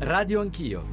Radio 0.00 0.40
Anch'io. 0.40 0.84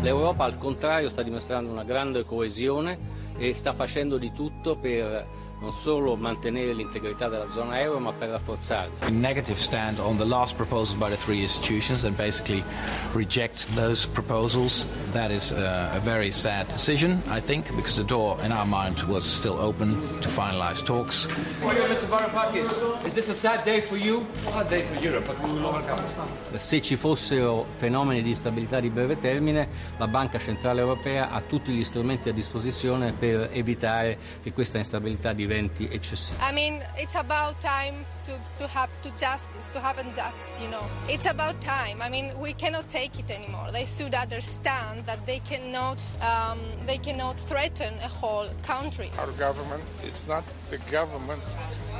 L'Europa 0.00 0.44
al 0.44 0.56
contrario 0.56 1.10
sta 1.10 1.22
dimostrando 1.22 1.70
una 1.70 1.84
grande 1.84 2.24
coesione 2.24 2.98
e 3.36 3.52
sta 3.52 3.74
facendo 3.74 4.16
di 4.16 4.32
tutto 4.32 4.76
per 4.76 5.26
non 5.60 5.72
solo 5.72 6.16
mantenere 6.16 6.72
l'integrità 6.72 7.28
della 7.28 7.48
zona 7.48 7.80
euro 7.80 7.98
ma 7.98 8.12
per 8.12 8.28
rafforzarla. 8.30 9.06
A 9.06 9.10
negative 9.10 9.58
stand 9.58 9.98
on 9.98 10.16
the 10.16 10.24
last 10.24 10.56
proposal 10.56 10.96
by 10.98 11.08
the 11.08 11.16
three 11.16 11.40
institutions 11.40 12.04
and 12.04 12.16
basically 12.16 12.62
reject 13.12 13.66
those 13.74 14.06
proposals. 14.06 14.86
That 15.12 15.30
is 15.30 15.52
uh, 15.52 15.92
a 15.94 16.00
very 16.00 16.30
sad 16.30 16.68
decision, 16.68 17.22
I 17.28 17.40
think, 17.40 17.66
because 17.74 17.96
the 17.96 18.04
door 18.04 18.38
in 18.44 18.52
our 18.52 18.66
mind 18.66 19.02
was 19.08 19.24
still 19.24 19.58
open 19.58 19.96
to 20.20 20.28
finalize 20.28 20.84
talks. 20.84 21.26
Mr. 21.60 22.06
Varoufakis, 22.06 23.06
is 23.06 23.14
this 23.14 23.28
a 23.28 23.34
sad 23.34 23.64
day 23.64 23.80
for 23.80 23.96
you? 23.96 24.26
A 24.46 24.50
sad 24.50 24.68
day 24.68 24.82
for 24.82 25.02
Europe, 25.02 25.26
but 25.26 25.38
we 25.40 25.52
will 25.52 25.66
overcome 25.66 25.98
it. 25.98 26.58
Se 26.58 26.80
ci 26.80 26.96
fossero 26.96 27.66
fenomeni 27.76 28.22
di 28.22 28.30
instabilità 28.30 28.80
di 28.80 28.90
breve 28.90 29.18
termine, 29.18 29.68
la 29.96 30.08
Banca 30.08 30.38
Centrale 30.38 30.80
Europea 30.80 31.30
ha 31.30 31.40
tutti 31.40 31.72
gli 31.72 31.84
strumenti 31.84 32.28
a 32.28 32.32
disposizione 32.32 33.12
per 33.12 33.50
evitare 33.52 34.18
che 34.42 34.52
questa 34.52 34.78
instabilità 34.78 35.32
diventi 35.48 35.88
eccessiva. 35.90 36.42
I 36.42 36.52
mean, 36.52 36.84
it's 36.96 37.14
about 37.14 37.60
time 37.60 38.04
to, 38.26 38.32
to 38.58 38.66
have 38.68 38.90
to 39.02 39.10
justice, 39.16 39.70
to 39.70 39.80
happen 39.80 40.12
justice, 40.12 40.60
you 40.60 40.68
know. 40.68 40.84
It's 41.08 41.26
about 41.26 41.60
time. 41.60 42.02
I 42.02 42.10
mean, 42.10 42.32
we 42.38 42.52
cannot 42.52 42.88
take 42.88 43.18
it 43.18 43.30
anymore. 43.30 43.70
They 43.72 43.86
should 43.86 44.14
understand 44.14 45.06
that 45.06 45.24
they 45.26 45.40
cannot, 45.40 45.98
um, 46.20 46.60
they 46.86 46.98
cannot 46.98 47.40
threaten 47.40 47.94
a 48.04 48.08
whole 48.08 48.48
country. 48.62 49.10
Our 49.18 49.32
government 49.38 49.82
is 50.04 50.26
not 50.28 50.44
the 50.70 50.78
government 50.90 51.42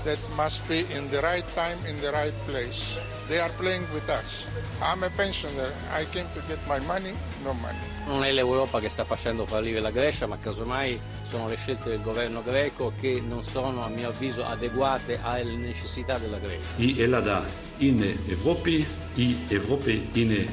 that 0.08 0.18
must 0.36 0.66
be 0.66 0.86
in 0.96 1.06
the 1.10 1.20
right 1.20 1.44
time, 1.54 1.76
in 1.86 2.00
the 2.00 2.10
right 2.10 2.32
place. 2.46 2.98
They 3.28 3.38
are 3.38 3.52
playing 3.58 3.84
with 3.92 4.08
us. 4.08 4.46
I'm 4.80 5.02
a 5.02 5.10
pensioner. 5.10 5.70
I 5.92 6.06
came 6.06 6.24
to 6.33 6.41
get 6.48 6.58
my 6.66 6.80
money, 6.86 7.12
no 7.44 7.52
money. 7.52 7.77
Non 8.06 8.24
è 8.24 8.33
l'Europa 8.33 8.80
che 8.80 8.88
sta 8.88 9.05
facendo 9.05 9.44
fallire 9.44 9.80
la 9.80 9.91
Grecia, 9.91 10.27
ma 10.27 10.38
casomai 10.38 10.98
sono 11.28 11.46
le 11.46 11.56
scelte 11.56 11.91
del 11.91 12.00
governo 12.00 12.42
greco 12.42 12.94
che 12.98 13.20
non 13.20 13.44
sono, 13.44 13.84
a 13.84 13.88
mio 13.88 14.08
avviso, 14.08 14.46
adeguate 14.46 15.20
alle 15.22 15.56
necessità 15.56 16.16
della 16.16 16.38
Grecia. 16.38 16.72
I 16.77 17.02
Elada 17.02 17.44
in 17.78 18.00
Europa, 18.27 18.70
i 19.14 19.44
Europa 19.48 19.90
in 19.90 20.50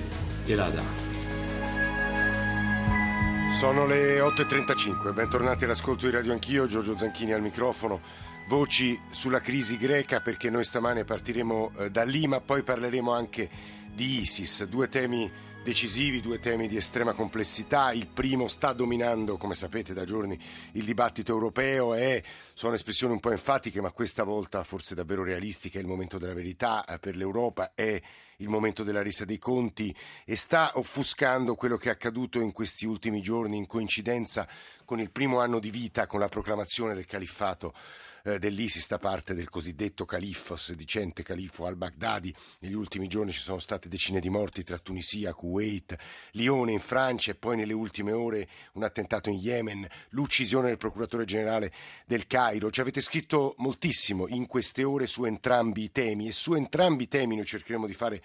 Elada. 0.48 1.05
Sono 3.56 3.86
le 3.86 4.20
8.35, 4.20 5.14
bentornati 5.14 5.64
all'ascolto 5.64 6.06
di 6.08 6.12
Radio 6.12 6.34
Anch'io, 6.34 6.68
Giorgio 6.68 6.98
Zanchini 6.98 7.32
al 7.32 7.42
microfono. 7.42 8.02
Voci 8.50 9.00
sulla 9.10 9.40
crisi 9.40 9.78
greca 9.78 10.20
perché 10.20 10.50
noi 10.50 10.66
stamane 10.66 11.06
partiremo 11.06 11.72
eh, 11.78 11.90
da 11.90 12.04
lì, 12.04 12.28
ma 12.28 12.42
poi 12.42 12.64
parleremo 12.64 13.14
anche 13.14 13.50
di 13.94 14.20
ISIS, 14.20 14.66
due 14.66 14.90
temi 14.90 15.32
decisivi, 15.66 16.22
due 16.22 16.40
temi 16.40 16.68
di 16.68 16.78
estrema 16.78 17.14
complessità. 17.14 17.92
Il 17.92 18.06
primo 18.06 18.48
sta 18.48 18.72
dominando, 18.72 19.36
come 19.36 19.56
sapete, 19.56 19.96
da 19.96 20.06
giorni 20.06 20.40
il 20.74 20.86
dibattito 20.86 21.32
europeo 21.32 21.96
e 21.96 22.24
sono 22.54 22.76
espressioni 22.76 23.14
un 23.14 23.20
po' 23.20 23.32
enfatiche, 23.32 23.82
ma 23.82 23.90
questa 23.90 24.24
volta 24.24 24.64
forse 24.64 24.94
davvero 24.94 25.24
realistiche. 25.24 25.80
È 25.80 25.82
il 25.82 25.88
momento 25.88 26.20
della 26.20 26.36
verità 26.36 26.86
eh, 26.86 27.00
per 27.00 27.16
l'Europa, 27.16 27.72
è 27.74 28.00
il 28.38 28.48
momento 28.48 28.84
della 28.84 29.02
resa 29.02 29.26
dei 29.26 29.40
conti 29.40 29.94
e 30.24 30.36
sta 30.36 30.74
offuscando 30.76 31.56
quello 31.56 31.78
che 31.78 31.90
è 31.90 31.94
accaduto 31.94 32.40
in 32.40 32.52
questi 32.52 32.86
ultimi 32.86 33.20
giorni 33.24 33.58
in 33.58 33.66
coincidenza 33.66 34.48
con 34.86 35.00
il 35.00 35.10
primo 35.10 35.40
anno 35.40 35.58
di 35.58 35.72
vita, 35.72 36.06
con 36.06 36.20
la 36.20 36.30
proclamazione 36.30 36.94
del 36.94 37.08
califfato 37.08 37.74
eh, 38.26 38.40
dell'ISIS 38.40 38.88
da 38.88 38.98
parte 38.98 39.34
del 39.34 39.50
cosiddetto 39.50 40.06
califfo, 40.06 40.56
sedicente 40.56 41.24
califfo 41.24 41.66
al-Baghdadi. 41.66 42.34
Negli 42.60 42.74
ultimi 42.74 43.08
giorni 43.08 43.32
ci 43.32 43.40
sono 43.40 43.60
state 43.60 43.88
decine 43.88 44.20
di 44.20 44.30
morti 44.30 44.64
tra 44.64 44.78
Tunisia, 44.78 45.34
Kuwait, 45.34 45.96
Lione 46.32 46.72
in 46.72 46.80
Francia 46.80 47.32
e 47.32 47.36
poi 47.36 47.56
nelle 47.56 47.74
ultime 47.74 48.12
ore 48.12 48.48
un 48.74 48.84
attentato 48.84 49.30
in 49.30 49.38
Yemen, 49.38 49.88
l'uccisione 50.10 50.68
del 50.68 50.78
procuratore 50.78 51.26
generale 51.26 51.72
del 52.06 52.28
Cairo. 52.28 52.72
Ci 52.72 52.82
avete 52.82 53.02
scritto 53.02 53.54
moltissimo 53.58 54.28
in 54.28 54.48
queste 54.48 54.84
ore 54.84 55.06
su 55.06 55.26
entrambi 55.26 55.84
i 55.84 55.92
temi 55.92 56.28
e 56.28 56.32
su 56.32 56.54
entrambi 56.54 57.04
i 57.04 57.08
temi 57.08 57.36
noi 57.36 57.46
cercheremo 57.46 57.86
di 57.86 57.94
fare 57.94 58.22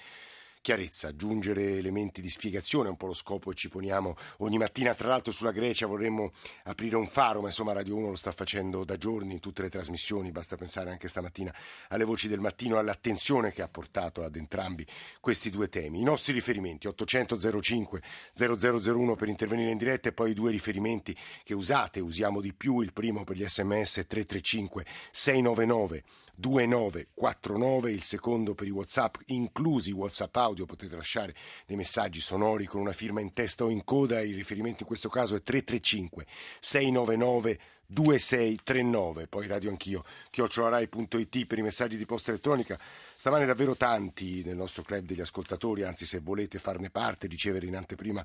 chiarezza, 0.61 1.09
aggiungere 1.09 1.77
elementi 1.77 2.21
di 2.21 2.29
spiegazione, 2.29 2.89
è 2.89 2.91
un 2.91 2.97
po' 2.97 3.07
lo 3.07 3.15
scopo 3.15 3.51
che 3.51 3.57
ci 3.57 3.69
poniamo 3.69 4.15
ogni 4.39 4.59
mattina. 4.59 4.95
Tra 4.95 5.09
l'altro 5.09 5.33
sulla 5.33 5.53
Grecia 5.53 5.87
vorremmo 5.87 6.33
aprire 6.65 6.97
un 6.97 7.07
faro, 7.07 7.41
ma 7.41 7.47
insomma 7.47 7.73
Radio 7.73 7.97
1 7.97 8.09
lo 8.11 8.17
sta 8.17 8.33
facendo 8.33 8.85
da 8.85 8.97
giorni 8.97 9.33
in 9.35 9.41
tutte 9.41 9.63
le 9.63 9.71
trasmissioni, 9.71 10.31
basta 10.31 10.57
pensare 10.57 10.91
anche 10.91 11.09
stamattina 11.09 11.55
alle 11.89 12.05
voci 12.05 12.29
del 12.29 12.41
mattino, 12.41 12.79
all'attenzione 12.79 13.53
che 13.53 13.63
ha 13.63 13.69
portato 13.69 14.23
ad 14.23 14.37
entrambi 14.37 14.87
questi 15.21 15.51
due 15.51 15.69
temi. 15.69 16.01
I 16.01 16.05
nostri 16.05 16.33
riferimenti 16.33 16.87
800 16.87 17.61
05 17.61 18.03
0001 18.35 19.17
per 19.17 19.29
intervenire 19.29 19.71
in 19.71 19.79
diretta 19.79 20.09
e 20.09 20.13
poi 20.13 20.31
i 20.31 20.35
due 20.35 20.51
riferimenti 20.51 21.17
che 21.43 21.55
usate, 21.55 22.01
usiamo 22.01 22.41
di 22.41 22.53
più, 22.53 22.81
il 22.81 22.93
primo 22.93 23.25
per 23.25 23.37
gli 23.37 23.47
sms 23.47 24.05
335 24.07 24.85
699 25.11 26.03
2949, 26.41 27.93
il 27.93 28.03
secondo 28.03 28.55
per 28.55 28.67
i 28.67 28.71
WhatsApp, 28.71 29.17
inclusi 29.27 29.93
WhatsApp 29.93 30.37
audio, 30.51 30.67
potete 30.67 30.97
lasciare 30.97 31.35
dei 31.67 31.77
messaggi 31.77 32.21
sonori 32.21 32.67
con 32.67 32.81
una 32.81 32.93
firma 32.93 33.21
in 33.21 33.33
testa 33.33 33.65
o 33.65 33.71
in 33.71 33.85
coda, 33.85 34.21
il 34.21 34.35
riferimento 34.35 34.83
in 34.83 34.87
questo 34.87 35.09
caso 35.09 35.37
è 35.37 35.43
335 35.43 36.27
699 36.59 37.61
2639, 37.93 39.27
poi 39.27 39.47
radio 39.49 39.71
anch'io, 39.71 40.05
chiocciolarai.it 40.31 41.45
per 41.47 41.59
i 41.59 41.63
messaggi 41.63 41.97
di 41.97 42.07
posta 42.07 42.31
elettronica. 42.31 42.79
Stamane 43.21 43.45
davvero 43.45 43.77
tanti 43.77 44.43
nel 44.45 44.57
nostro 44.57 44.83
club 44.83 45.05
degli 45.05 45.21
ascoltatori, 45.21 45.83
anzi 45.83 46.07
se 46.07 46.21
volete 46.21 46.59
farne 46.59 46.89
parte, 46.89 47.27
ricevere 47.27 47.67
in 47.67 47.77
anteprima 47.77 48.25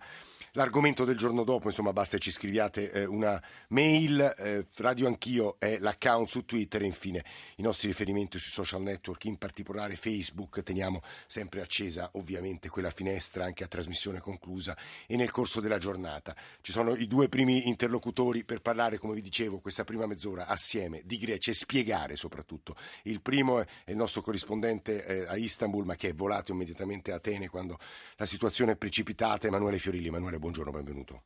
l'argomento 0.53 1.03
del 1.03 1.17
giorno 1.17 1.43
dopo, 1.43 1.67
insomma 1.67 1.91
basta 1.91 2.15
che 2.15 2.23
ci 2.23 2.31
scriviate 2.31 2.91
eh, 2.91 3.05
una 3.05 3.41
mail, 3.69 4.33
eh, 4.37 4.65
Radio 4.77 5.07
Anch'io 5.07 5.57
è 5.59 5.77
l'account 5.79 6.29
su 6.29 6.45
Twitter 6.45 6.81
e 6.81 6.85
infine 6.85 7.25
i 7.57 7.61
nostri 7.61 7.87
riferimenti 7.87 8.39
sui 8.39 8.51
social 8.51 8.81
network, 8.81 9.25
in 9.25 9.37
particolare 9.37 9.97
Facebook, 9.97 10.63
teniamo 10.63 11.01
sempre 11.25 11.61
accesa 11.61 12.09
ovviamente 12.13 12.69
quella 12.69 12.89
finestra 12.89 13.43
anche 13.43 13.65
a 13.65 13.67
trasmissione 13.67 14.21
conclusa 14.21 14.77
e 15.07 15.17
nel 15.17 15.31
corso 15.31 15.59
della 15.59 15.77
giornata. 15.77 16.33
Ci 16.61 16.71
sono 16.71 16.95
i 16.95 17.07
due 17.07 17.27
primi 17.27 17.67
interlocutori 17.67 18.45
per 18.45 18.61
parlare, 18.61 18.97
come 18.97 19.13
vi 19.13 19.21
dicevo, 19.21 19.54
questa 19.59 19.83
prima 19.83 20.05
mezz'ora 20.05 20.47
assieme 20.47 21.01
di 21.05 21.17
Grecia 21.17 21.51
e 21.51 21.53
spiegare 21.53 22.15
soprattutto. 22.15 22.75
Il 23.03 23.21
primo 23.21 23.59
è 23.59 23.65
il 23.87 23.95
nostro 23.95 24.21
corrispondente 24.21 25.05
eh, 25.05 25.25
a 25.27 25.35
Istanbul 25.35 25.85
ma 25.85 25.95
che 25.95 26.09
è 26.09 26.13
volato 26.13 26.51
immediatamente 26.51 27.11
a 27.11 27.15
Atene 27.15 27.49
quando 27.49 27.77
la 28.17 28.25
situazione 28.25 28.73
è 28.73 28.75
precipitata, 28.75 29.47
Emanuele 29.47 29.79
Fiorilli. 29.79 30.07
Emanuele, 30.07 30.39
buongiorno, 30.39 30.71
benvenuto. 30.71 31.23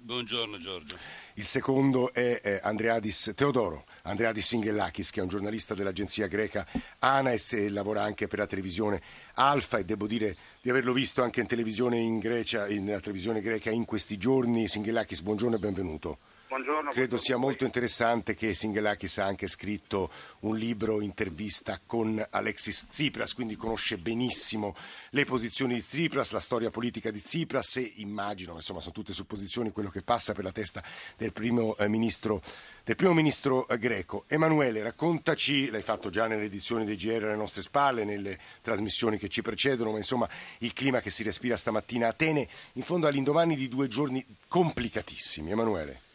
Buongiorno 0.00 0.58
Giorgio. 0.58 0.96
Il 1.34 1.44
secondo 1.44 2.12
è 2.12 2.40
eh, 2.40 2.60
Andreadis 2.62 3.32
Teodoro, 3.34 3.84
Andreadis 4.02 4.46
Singellakis, 4.46 5.10
che 5.10 5.18
è 5.18 5.22
un 5.24 5.28
giornalista 5.28 5.74
dell'agenzia 5.74 6.28
greca 6.28 6.64
ANAS 7.00 7.54
e 7.54 7.68
lavora 7.68 8.04
anche 8.04 8.28
per 8.28 8.38
la 8.38 8.46
televisione 8.46 9.02
Alfa 9.34 9.78
e 9.78 9.84
devo 9.84 10.06
dire 10.06 10.36
di 10.62 10.70
averlo 10.70 10.92
visto 10.92 11.24
anche 11.24 11.40
in 11.40 11.48
televisione 11.48 11.98
in 11.98 12.20
Grecia, 12.20 12.66
nella 12.66 13.00
televisione 13.00 13.40
greca 13.40 13.70
in 13.70 13.84
questi 13.84 14.16
giorni. 14.18 14.68
Singellakis, 14.68 15.20
buongiorno 15.20 15.56
e 15.56 15.58
benvenuto. 15.58 16.18
Buongiorno, 16.48 16.92
Credo 16.92 17.18
sia 17.18 17.36
molto 17.36 17.66
interessante 17.66 18.34
che 18.34 18.54
Singelakis 18.54 19.18
ha 19.18 19.26
anche 19.26 19.46
scritto 19.46 20.10
un 20.40 20.56
libro 20.56 21.02
intervista 21.02 21.78
con 21.84 22.26
Alexis 22.30 22.86
Tsipras, 22.86 23.34
quindi 23.34 23.54
conosce 23.54 23.98
benissimo 23.98 24.74
le 25.10 25.26
posizioni 25.26 25.74
di 25.74 25.82
Tsipras, 25.82 26.32
la 26.32 26.40
storia 26.40 26.70
politica 26.70 27.10
di 27.10 27.20
Tsipras 27.20 27.76
e 27.76 27.92
immagino, 27.96 28.54
insomma 28.54 28.80
sono 28.80 28.94
tutte 28.94 29.12
supposizioni, 29.12 29.72
quello 29.72 29.90
che 29.90 30.00
passa 30.00 30.32
per 30.32 30.44
la 30.44 30.50
testa 30.50 30.82
del 31.18 31.34
primo 31.34 31.76
eh, 31.76 31.86
ministro, 31.86 32.40
del 32.82 32.96
primo 32.96 33.12
ministro 33.12 33.68
eh, 33.68 33.76
greco. 33.76 34.24
Emanuele, 34.26 34.82
raccontaci, 34.82 35.68
l'hai 35.68 35.82
fatto 35.82 36.08
già 36.08 36.28
nelle 36.28 36.44
edizioni 36.44 36.86
dei 36.86 36.96
GR 36.96 37.24
alle 37.24 37.36
nostre 37.36 37.60
spalle, 37.60 38.04
nelle 38.04 38.38
trasmissioni 38.62 39.18
che 39.18 39.28
ci 39.28 39.42
precedono, 39.42 39.90
ma 39.90 39.98
insomma 39.98 40.26
il 40.60 40.72
clima 40.72 41.02
che 41.02 41.10
si 41.10 41.22
respira 41.22 41.58
stamattina 41.58 42.06
a 42.06 42.08
Atene, 42.08 42.48
in 42.72 42.82
fondo 42.82 43.06
all'indomani 43.06 43.54
di 43.54 43.68
due 43.68 43.86
giorni 43.86 44.24
complicatissimi. 44.48 45.50
Emanuele. 45.50 46.06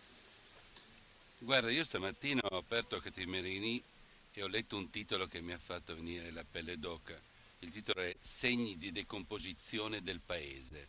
Guarda, 1.44 1.70
io 1.70 1.84
stamattina 1.84 2.40
ho 2.42 2.56
aperto 2.56 3.02
Catemerini 3.02 3.84
e 4.32 4.44
ho 4.44 4.48
letto 4.48 4.78
un 4.78 4.90
titolo 4.90 5.28
che 5.28 5.42
mi 5.42 5.52
ha 5.52 5.58
fatto 5.58 5.94
venire 5.94 6.32
la 6.32 6.46
pelle 6.50 6.80
d'oca. 6.80 7.20
Il 7.60 7.70
titolo 7.70 8.00
è 8.00 8.16
Segni 8.22 8.78
di 8.78 8.94
decomposizione 8.94 10.02
del 10.02 10.22
paese 10.26 10.88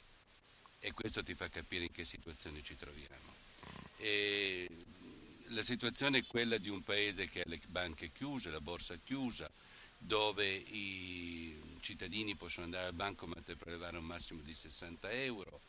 e 0.79 0.93
questo 0.93 1.25
ti 1.25 1.35
fa 1.35 1.49
capire 1.49 1.87
in 1.87 1.91
che 1.91 2.05
situazione 2.05 2.63
ci 2.63 2.77
troviamo. 2.77 3.35
E 3.97 4.69
la 5.47 5.63
situazione 5.63 6.19
è 6.19 6.25
quella 6.25 6.57
di 6.59 6.69
un 6.69 6.85
paese 6.85 7.29
che 7.29 7.41
ha 7.41 7.49
le 7.49 7.61
banche 7.67 8.13
chiuse, 8.13 8.51
la 8.51 8.61
borsa 8.61 8.97
chiusa, 9.05 9.51
dove 9.99 10.47
i 10.55 11.79
cittadini 11.81 12.37
possono 12.37 12.67
andare 12.67 12.87
al 12.87 12.95
bancomat 12.95 13.49
e 13.49 13.57
prelevare 13.57 13.99
un 13.99 14.05
massimo 14.05 14.41
di 14.41 14.55
60 14.55 15.11
euro, 15.11 15.61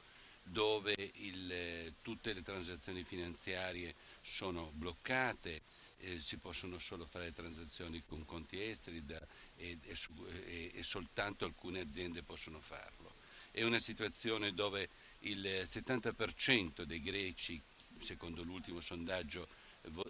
dove 0.45 0.95
il, 1.15 1.93
tutte 2.01 2.33
le 2.33 2.41
transazioni 2.43 3.03
finanziarie 3.03 3.95
sono 4.21 4.71
bloccate, 4.73 5.61
eh, 5.99 6.19
si 6.19 6.37
possono 6.37 6.77
solo 6.77 7.05
fare 7.05 7.33
transazioni 7.33 8.03
con 8.05 8.25
conti 8.25 8.61
esteri 8.61 9.03
da, 9.03 9.19
e, 9.57 9.77
e, 9.81 9.97
e, 10.45 10.71
e 10.75 10.83
soltanto 10.83 11.45
alcune 11.45 11.79
aziende 11.81 12.21
possono 12.21 12.59
farlo. 12.59 13.13
È 13.51 13.63
una 13.63 13.79
situazione 13.79 14.53
dove 14.53 14.89
il 15.19 15.41
70% 15.41 16.83
dei 16.83 17.01
greci, 17.01 17.59
secondo 18.01 18.43
l'ultimo 18.43 18.81
sondaggio, 18.81 19.47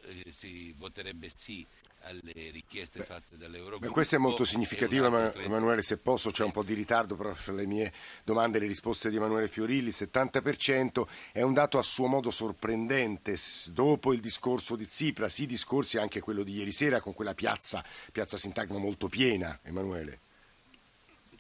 eh, 0.04 0.32
si 0.32 0.74
voterebbe 0.74 1.30
sì 1.30 1.66
alle 2.06 2.52
richieste 2.52 3.00
Beh, 3.00 3.06
fatte 3.06 3.38
dall'Eurogruppo. 3.38 3.92
Questo 3.92 4.16
è 4.16 4.20
molto 4.20 4.44
significativo, 4.44 5.06
Emanuele, 5.34 5.82
se 5.82 5.98
posso 5.98 6.32
c'è 6.32 6.44
un 6.44 6.52
po' 6.52 6.64
di 6.64 6.74
ritardo 6.74 7.16
fra 7.16 7.54
le 7.54 7.66
mie 7.66 7.92
domande 8.24 8.58
e 8.58 8.62
le 8.62 8.68
risposte 8.68 9.10
di 9.10 9.16
Emanuele 9.16 9.48
Fiorilli, 9.48 9.88
il 9.88 9.96
70% 9.96 11.08
è 11.32 11.42
un 11.42 11.54
dato 11.54 11.78
a 11.78 11.84
suo 11.84 12.08
modo 12.08 12.30
sorprendente, 12.32 13.36
dopo 13.72 14.14
il 14.14 14.20
discorso 14.20 14.76
di 14.76 14.86
Tsipras, 14.86 15.40
i 15.40 15.46
discorsi 15.46 15.98
anche 15.98 16.20
quello 16.20 16.44
di 16.44 16.54
ieri 16.54 16.72
sera 16.72 17.02
con 17.02 17.14
quella 17.14 17.34
piazza, 17.34 17.84
piazza 18.12 18.38
Sintagma 18.38 18.78
molto 18.78 19.08
piena, 19.08 19.60
Emanuele. 19.64 20.20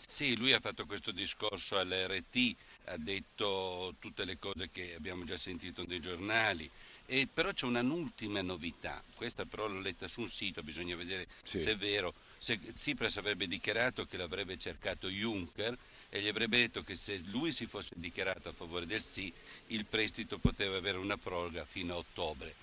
Sì, 0.08 0.36
lui 0.36 0.54
ha 0.54 0.60
fatto 0.60 0.86
questo 0.86 1.12
discorso 1.12 1.78
all'RT, 1.78 2.56
ha 2.86 2.98
detto 2.98 3.96
tutte 4.00 4.26
le 4.26 4.38
cose 4.38 4.70
che 4.70 4.94
abbiamo 4.96 5.24
già 5.24 5.38
sentito 5.38 5.84
nei 5.88 6.00
giornali, 6.00 6.70
e 7.08 7.28
però 7.32 7.52
c'è 7.52 7.66
un'ultima 7.66 8.42
novità, 8.42 9.04
questa 9.16 9.46
però 9.46 9.68
l'ho 9.68 9.80
letta 9.80 10.08
su 10.08 10.22
un 10.22 10.30
sito, 10.30 10.64
bisogna 10.64 10.96
vedere 10.96 11.28
sì. 11.44 11.60
se 11.60 11.72
è 11.72 11.76
vero. 11.76 12.14
Se 12.38 12.60
Tsipras 12.60 13.18
avrebbe 13.18 13.48
dichiarato 13.48 14.06
che 14.06 14.18
l'avrebbe 14.18 14.58
cercato 14.58 15.08
Juncker 15.08 15.78
e 16.10 16.22
gli 16.22 16.28
avrebbe 16.28 16.58
detto 16.58 16.84
che 16.84 16.96
se 16.96 17.22
lui 17.28 17.52
si 17.52 17.66
fosse 17.66 17.96
dichiarato 17.96 18.50
a 18.50 18.54
favore 18.54 18.86
del 18.86 19.02
sì, 19.02 19.32
il 19.68 19.86
prestito 19.86 20.38
poteva 20.38 20.78
avere 20.78 20.98
una 20.98 21.18
proroga 21.18 21.66
fino 21.66 21.94
a 21.94 21.98
ottobre. 21.98 22.54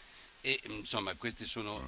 E 0.44 0.58
insomma 0.64 1.14
queste 1.14 1.44
sono 1.44 1.80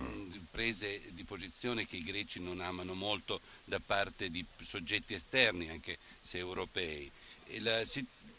prese 0.49 1.03
di 1.11 1.25
posizione 1.25 1.87
che 1.87 1.97
i 1.97 2.05
greci 2.05 2.39
non 2.39 2.61
amano 2.61 2.95
molto 2.95 3.41
da 3.65 3.81
parte 3.81 4.31
di 4.31 4.47
soggetti 4.63 5.13
esterni, 5.13 5.71
anche 5.71 5.99
se 6.21 6.39
europei. 6.39 7.11
La, 7.59 7.83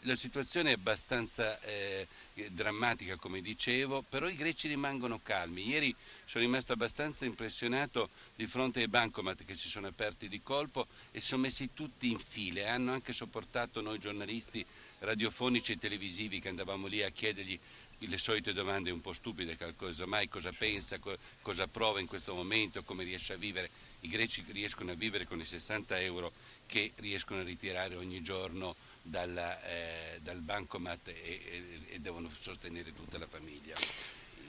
la, 0.00 0.16
situazione 0.16 0.70
è 0.70 0.72
abbastanza 0.72 1.60
eh, 1.60 2.08
drammatica, 2.48 3.16
come 3.16 3.42
dicevo, 3.42 4.02
però 4.08 4.26
i 4.26 4.36
greci 4.36 4.68
rimangono 4.68 5.20
calmi. 5.22 5.68
Ieri 5.68 5.94
sono 6.24 6.44
rimasto 6.44 6.72
abbastanza 6.72 7.26
impressionato 7.26 8.08
di 8.36 8.46
fronte 8.46 8.80
ai 8.80 8.88
bancomat 8.88 9.44
che 9.44 9.54
si 9.54 9.68
sono 9.68 9.86
aperti 9.86 10.28
di 10.30 10.42
colpo 10.42 10.86
e 11.12 11.20
sono 11.20 11.42
messi 11.42 11.74
tutti 11.74 12.10
in 12.10 12.18
file. 12.18 12.68
Hanno 12.68 12.92
anche 12.92 13.12
sopportato 13.12 13.82
noi 13.82 13.98
giornalisti 13.98 14.64
radiofonici 15.00 15.72
e 15.72 15.78
televisivi 15.78 16.40
che 16.40 16.48
andavamo 16.48 16.86
lì 16.86 17.02
a 17.02 17.10
chiedergli 17.10 17.60
le 17.98 18.18
solite 18.18 18.52
domande 18.52 18.90
un 18.90 19.00
po' 19.00 19.12
stupide, 19.12 19.56
mai 20.04 20.28
cosa 20.28 20.52
pensa, 20.52 20.98
cosa 21.40 21.66
prova 21.66 22.00
in 22.00 22.06
questo 22.06 22.34
momento, 22.34 22.82
come 22.82 23.04
riesce 23.04 23.32
a 23.32 23.36
vivere. 23.36 23.70
I 24.00 24.08
greci 24.08 24.44
riescono 24.48 24.92
a 24.92 24.94
vivere 24.94 25.26
con 25.26 25.40
i 25.40 25.44
60 25.44 25.98
euro 26.00 26.32
che 26.66 26.92
riescono 26.96 27.40
a 27.40 27.44
ritirare 27.44 27.96
ogni 27.96 28.22
giorno 28.22 28.76
dalla, 29.02 29.62
eh, 29.62 30.18
dal 30.20 30.40
bancomat 30.40 31.08
e, 31.08 31.12
e, 31.14 31.80
e, 31.88 32.00
devono 32.00 32.30
sostenere 32.38 32.92
tutta 32.94 33.18
la 33.18 33.26
famiglia. 33.26 33.74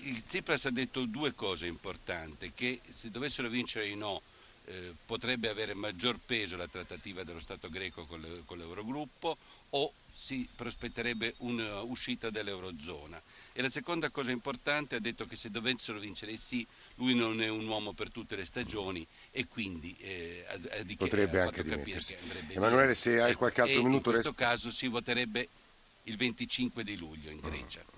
Il 0.02 0.24
Tsipras 0.24 0.66
ha 0.66 0.72
detto 0.72 1.06
due 1.06 1.34
cose 1.34 1.66
importanti, 1.68 2.52
che 2.54 2.82
se 2.90 3.10
dovessero 3.10 3.50
vincere 3.50 3.88
i 3.88 3.96
no 3.96 4.22
eh, 4.68 4.94
potrebbe 5.06 5.50
avere 5.50 5.74
maggior 5.74 6.20
peso 6.24 6.58
la 6.58 6.68
trattativa 6.68 7.24
dello 7.24 7.40
Stato 7.40 7.70
greco 7.70 8.06
con, 8.06 8.20
le, 8.20 8.42
con 8.46 8.58
l'Eurogruppo 8.58 9.38
o 9.72 9.94
si 10.14 10.48
prospetterebbe 10.54 11.36
un'uscita 11.38 12.30
dall'Eurozona. 12.30 13.22
E 13.54 13.62
la 13.62 13.70
seconda 13.70 14.10
cosa 14.10 14.32
importante 14.32 14.96
ha 14.96 15.00
detto 15.00 15.26
che 15.26 15.36
se 15.36 15.52
dovessero 15.52 16.00
vincere 16.00 16.32
i 16.32 16.38
sì, 16.38 16.66
lui 16.96 17.16
non 17.16 17.42
è 17.42 17.48
un 17.48 17.68
uomo 17.68 17.94
per 17.94 18.10
tutte 18.10 18.36
le 18.36 18.46
stagioni 18.46 19.06
e 19.32 19.48
quindi 19.48 19.96
eh, 20.00 20.44
ha, 20.48 20.54
ha 20.54 20.96
potrebbe 20.98 21.40
anche 21.40 21.64
dimettersi. 21.64 22.16
Emanuele, 22.50 22.96
se 22.96 23.22
hai 23.22 23.36
qualche 23.36 23.62
altro 23.62 23.80
e 23.80 23.84
minuto... 23.84 24.10
In 24.10 24.16
questo 24.16 24.34
rest... 24.36 24.40
caso 24.40 24.72
si 24.72 24.88
voterebbe 24.88 25.48
il 26.04 26.18
25 26.18 26.84
di 26.84 26.98
luglio 26.98 27.30
in 27.30 27.40
Grecia. 27.40 27.97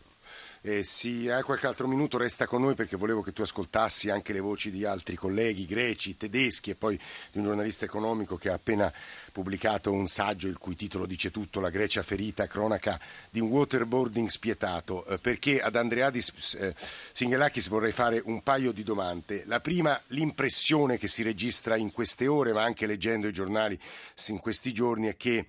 Eh, 0.61 0.83
se 0.83 1.31
hai 1.31 1.41
qualche 1.41 1.67
altro 1.67 1.87
minuto 1.87 2.17
resta 2.17 2.45
con 2.45 2.61
noi 2.61 2.75
perché 2.75 2.97
volevo 2.97 3.21
che 3.21 3.31
tu 3.31 3.41
ascoltassi 3.41 4.09
anche 4.09 4.33
le 4.33 4.41
voci 4.41 4.71
di 4.71 4.83
altri 4.83 5.15
colleghi 5.15 5.65
greci, 5.65 6.17
tedeschi 6.17 6.71
e 6.71 6.75
poi 6.75 6.99
di 7.31 7.37
un 7.37 7.45
giornalista 7.45 7.85
economico 7.85 8.35
che 8.35 8.49
ha 8.49 8.55
appena 8.55 8.91
pubblicato 9.31 9.93
un 9.93 10.09
saggio 10.09 10.49
il 10.49 10.57
cui 10.57 10.75
titolo 10.75 11.05
dice 11.05 11.31
tutto, 11.31 11.61
La 11.61 11.69
Grecia 11.69 12.03
ferita, 12.03 12.45
cronaca 12.47 12.99
di 13.29 13.39
un 13.39 13.47
waterboarding 13.47 14.27
spietato. 14.27 15.05
Eh, 15.05 15.17
perché 15.17 15.61
ad 15.61 15.77
Andreadis 15.77 16.55
eh, 16.55 16.75
Singelakis 16.75 17.69
vorrei 17.69 17.93
fare 17.93 18.21
un 18.25 18.43
paio 18.43 18.73
di 18.73 18.83
domande. 18.83 19.43
La 19.45 19.61
prima, 19.61 20.01
l'impressione 20.07 20.97
che 20.97 21.07
si 21.07 21.23
registra 21.23 21.77
in 21.77 21.91
queste 21.91 22.27
ore, 22.27 22.51
ma 22.51 22.63
anche 22.63 22.85
leggendo 22.85 23.27
i 23.27 23.33
giornali 23.33 23.79
in 24.27 24.39
questi 24.39 24.73
giorni, 24.73 25.07
è 25.07 25.15
che 25.15 25.45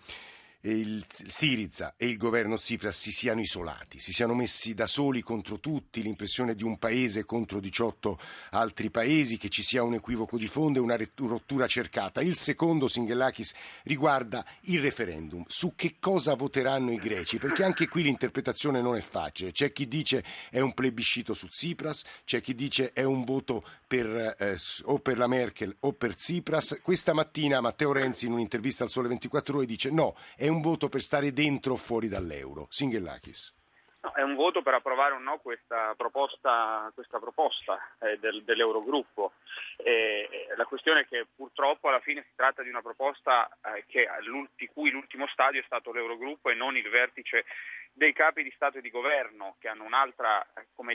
il 0.62 1.04
Siriza 1.08 1.94
e 1.96 2.06
il 2.06 2.18
governo 2.18 2.56
Tsipras 2.56 2.98
si 2.98 3.12
siano 3.12 3.40
isolati, 3.40 3.98
si 3.98 4.12
siano 4.12 4.34
messi 4.34 4.74
da 4.74 4.86
soli 4.86 5.22
contro 5.22 5.58
tutti, 5.58 6.02
l'impressione 6.02 6.54
di 6.54 6.64
un 6.64 6.78
paese 6.78 7.24
contro 7.24 7.60
18 7.60 8.18
altri 8.50 8.90
paesi, 8.90 9.38
che 9.38 9.48
ci 9.48 9.62
sia 9.62 9.82
un 9.82 9.94
equivoco 9.94 10.36
di 10.36 10.46
fondo 10.46 10.78
e 10.78 10.82
una 10.82 10.98
rottura 11.16 11.66
cercata. 11.66 12.20
Il 12.20 12.36
secondo, 12.36 12.88
Singelakis, 12.88 13.54
riguarda 13.84 14.44
il 14.62 14.80
referendum. 14.80 15.44
Su 15.46 15.74
che 15.74 15.96
cosa 15.98 16.34
voteranno 16.34 16.92
i 16.92 16.96
greci? 16.96 17.38
Perché 17.38 17.64
anche 17.64 17.88
qui 17.88 18.02
l'interpretazione 18.02 18.82
non 18.82 18.96
è 18.96 19.00
facile. 19.00 19.52
C'è 19.52 19.72
chi 19.72 19.88
dice 19.88 20.22
è 20.50 20.60
un 20.60 20.74
plebiscito 20.74 21.32
su 21.32 21.48
Tsipras, 21.48 22.04
c'è 22.24 22.42
chi 22.42 22.54
dice 22.54 22.92
è 22.92 23.02
un 23.02 23.24
voto 23.24 23.64
per, 23.86 24.36
eh, 24.38 24.58
o 24.84 24.98
per 24.98 25.16
la 25.16 25.26
Merkel 25.26 25.74
o 25.80 25.92
per 25.94 26.14
Tsipras. 26.14 26.80
Questa 26.82 27.14
mattina 27.14 27.60
Matteo 27.60 27.92
Renzi 27.92 28.26
in 28.26 28.32
un'intervista 28.32 28.84
al 28.84 28.90
Sole 28.90 29.08
24 29.08 29.56
Ore 29.56 29.66
dice 29.66 29.90
no, 29.90 30.14
è 30.36 30.49
un 30.50 30.60
voto 30.60 30.88
per 30.88 31.00
stare 31.00 31.32
dentro 31.32 31.72
o 31.72 31.76
fuori 31.76 32.08
dall'euro. 32.08 32.66
Singhellakis. 32.68 33.58
No, 34.02 34.12
è 34.14 34.22
un 34.22 34.34
voto 34.34 34.62
per 34.62 34.72
approvare 34.72 35.14
o 35.14 35.18
no 35.18 35.38
questa 35.38 35.94
proposta, 35.94 36.90
questa 36.94 37.18
proposta 37.18 37.78
eh, 38.00 38.18
del, 38.18 38.42
dell'Eurogruppo. 38.44 39.32
Eh, 39.76 40.48
la 40.56 40.64
questione 40.64 41.00
è 41.00 41.06
che 41.06 41.26
purtroppo 41.36 41.88
alla 41.88 42.00
fine 42.00 42.22
si 42.22 42.32
tratta 42.34 42.62
di 42.62 42.70
una 42.70 42.80
proposta 42.80 43.50
eh, 43.62 43.84
che, 43.86 44.08
di 44.56 44.66
cui 44.72 44.90
l'ultimo 44.90 45.26
stadio 45.28 45.60
è 45.60 45.64
stato 45.66 45.92
l'Eurogruppo 45.92 46.48
e 46.48 46.54
non 46.54 46.76
il 46.76 46.88
vertice 46.88 47.44
dei 47.92 48.12
capi 48.12 48.42
di 48.42 48.52
Stato 48.54 48.78
e 48.78 48.80
di 48.80 48.90
Governo 48.90 49.56
che 49.58 49.68
hanno 49.68 49.84
un'altra 49.84 50.46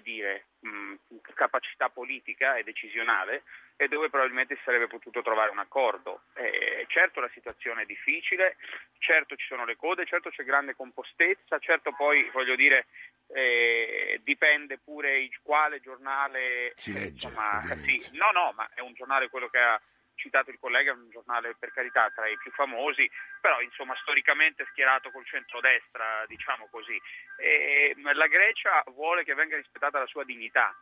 dire, 0.02 0.48
mh, 0.60 0.96
capacità 1.34 1.90
politica 1.90 2.56
e 2.56 2.64
decisionale 2.64 3.44
e 3.78 3.88
dove 3.88 4.10
probabilmente 4.10 4.56
si 4.56 4.62
sarebbe 4.64 4.88
potuto 4.88 5.22
trovare 5.22 5.52
un 5.52 5.60
accordo. 5.60 6.24
Eh, 6.36 6.86
certo 6.88 7.20
la 7.20 7.30
situazione 7.30 7.84
è 7.84 7.86
difficile, 7.86 8.58
certo 9.00 9.36
ci 9.36 9.46
sono 9.48 9.66
le 9.66 9.76
code, 9.76 10.06
certo 10.06 10.30
c'è 10.30 10.44
grande 10.44 10.76
compostezza, 10.76 11.60
certo 11.60 11.92
poi 11.94 12.30
voglio 12.32 12.56
dire 12.56 12.88
eh, 13.34 14.20
dipende 14.24 14.78
pure 14.78 15.20
il 15.20 15.40
quale 15.42 15.80
giornale 15.82 16.74
si 16.76 16.94
legge. 16.94 17.28
Insomma, 17.28 17.62
sì, 17.82 18.10
no, 18.14 18.32
no, 18.32 18.54
ma 18.56 18.70
è 18.74 18.82
un 18.82 18.94
giornale 18.94 19.30
quello 19.30 19.50
che 19.50 19.60
ha 19.60 19.82
citato 20.16 20.50
il 20.50 20.60
collega, 20.60 20.92
è 20.92 20.96
un 20.96 21.10
giornale 21.10 21.56
per 21.58 21.72
carità 21.72 22.10
tra 22.10 22.28
i 22.28 22.38
più 22.38 22.52
famosi, 22.52 23.10
però 23.40 23.62
insomma 23.62 23.96
storicamente 24.02 24.66
schierato 24.72 25.12
col 25.12 25.26
centrodestra, 25.26 26.26
diciamo 26.28 26.68
così. 26.70 27.00
E 27.38 27.96
la 27.98 28.28
Grecia 28.28 28.84
vuole 28.88 29.24
che 29.24 29.34
venga 29.34 29.56
rispettata 29.56 30.00
la 30.00 30.08
sua 30.08 30.24
dignità. 30.24 30.76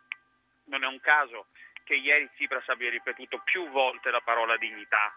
Non 0.66 0.84
è 0.84 0.88
un 0.88 1.00
caso 1.00 1.48
che 1.84 1.96
ieri 1.96 2.30
Tsipras 2.34 2.68
abbia 2.70 2.90
ripetuto 2.90 3.40
più 3.40 3.70
volte 3.70 4.12
la 4.12 4.22
parola 4.22 4.58
dignità. 4.58 5.16